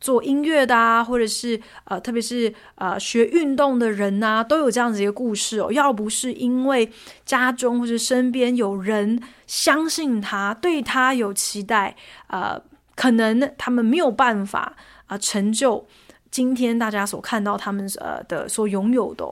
[0.00, 5.72] 做音乐的啊，或者是呃特别是呃学运动的人呐、都有这样子一个故事哦。
[5.72, 6.90] 要不是因为
[7.24, 12.60] 家中或者身边有人相信他，对他有期待，呃，
[12.94, 14.74] 可能他们没有办法
[15.06, 15.86] 啊、成就
[16.30, 19.24] 今天大家所看到他们呃的所拥有的、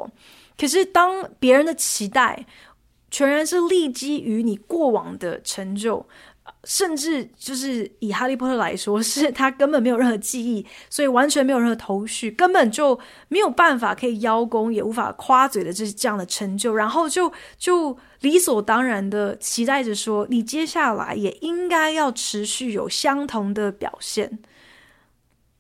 [0.56, 2.46] 可是当别人的期待
[3.10, 6.06] 全然是立基于你过往的成就。
[6.64, 12.98] 甚至就是以哈利波特来说，是他根本没有任何记忆，所以完全没有任何头绪，根本就
[13.28, 24.38] 没有办法可以邀功，也无法夸嘴的这这样的成就，然后就就理所当然的期待着说，你接下来也应该要持续有相同的表现。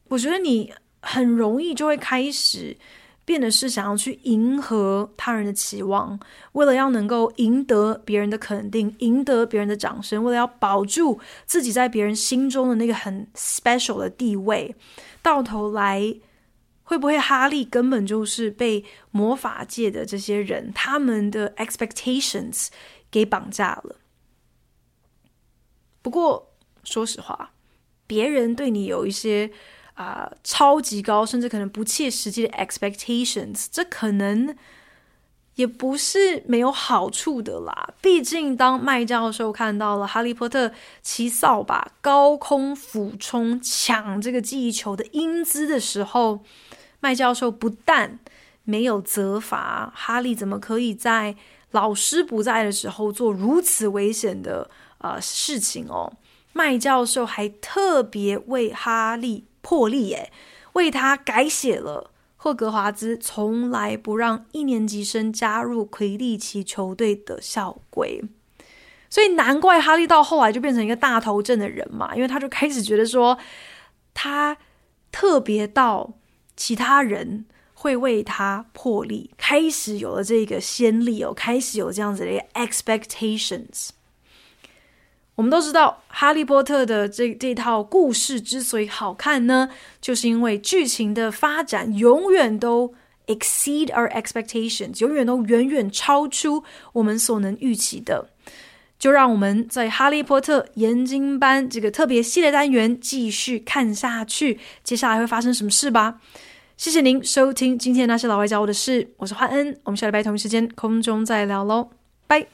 [0.08, 2.76] 我觉得你很容易就会开始。
[3.24, 6.18] 变得是想要去迎合他人的期望，
[6.52, 14.74] 为了要能够赢得别人的肯定，赢得别人的掌声，为了要保住自己在别人心中的那个很 special 的地位，
[15.22, 16.14] 到头来
[16.82, 22.68] 会不会哈利根本就是被魔法界的这些人他们的 expectations
[23.08, 23.96] 给绑架了？
[26.02, 26.52] 不过
[26.82, 27.52] 说实话，
[28.08, 29.52] 别人对你有一些。
[29.94, 34.56] 啊、超级高，甚至可能不切实际的 expectations，这可能
[35.54, 37.90] 也不是没有好处的啦。
[38.00, 40.72] 毕竟，当麦教授看到了哈利波特
[41.02, 46.42] 骑扫把高空俯冲抢这个记忆球的英姿的时候，
[47.00, 48.18] 麦教授不但
[48.64, 51.36] 没有责罚哈利，怎么可以在
[51.72, 56.12] 老师不在的时候做如此危险的呃事情哦？
[56.54, 59.44] 麦教授还特别为哈利。
[59.62, 60.30] 破例耶，
[60.74, 68.20] 为他改写了霍格华兹从来不让一年级生加入魁地奇球队的校规，
[69.08, 73.38] 所以难怪哈利到后来就变成一个大头症的人嘛，因为他就开始觉得说
[74.12, 74.56] 他
[75.12, 76.14] 特别到
[76.56, 83.90] 其他人会为他破例，开始有了这个先例哦，开始有这样子的 expectations。
[85.42, 89.68] 我们都知道，《哈利波特》的这这套故事之所以好看呢，
[90.00, 92.94] 就是因为剧情的发展永远都
[93.26, 96.62] exceed our expectations，永远都远远超出
[96.92, 98.28] 我们所能预期的。
[99.00, 106.20] 就让我们在《哈利波特》研经班这个特别系列单元继续看下去，接下来会发生什么事吧？
[106.76, 111.90] 谢谢您收听今天那些老外教我的事，我是焕恩，我们下礼拜同一时间空中再聊喽，
[112.28, 112.46] 拜。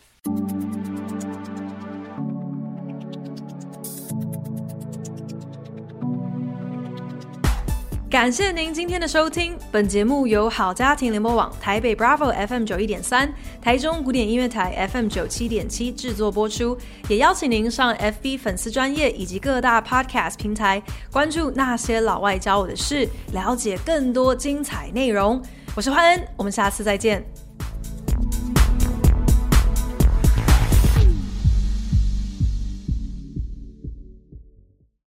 [8.11, 13.30] 感谢您今天的收听，本节目由好家庭联播网、台北 Bravo FM 九一点三、
[13.61, 16.74] 台中古典音乐台 FM 九七点七制作播出，
[17.11, 20.82] 也邀请您上 FB 粉丝专业以及各大 Podcast 平台
[21.12, 25.42] 关注那些老外教我的事，了解更多精彩内容。
[25.76, 27.22] 我是欢恩，我们下次再见。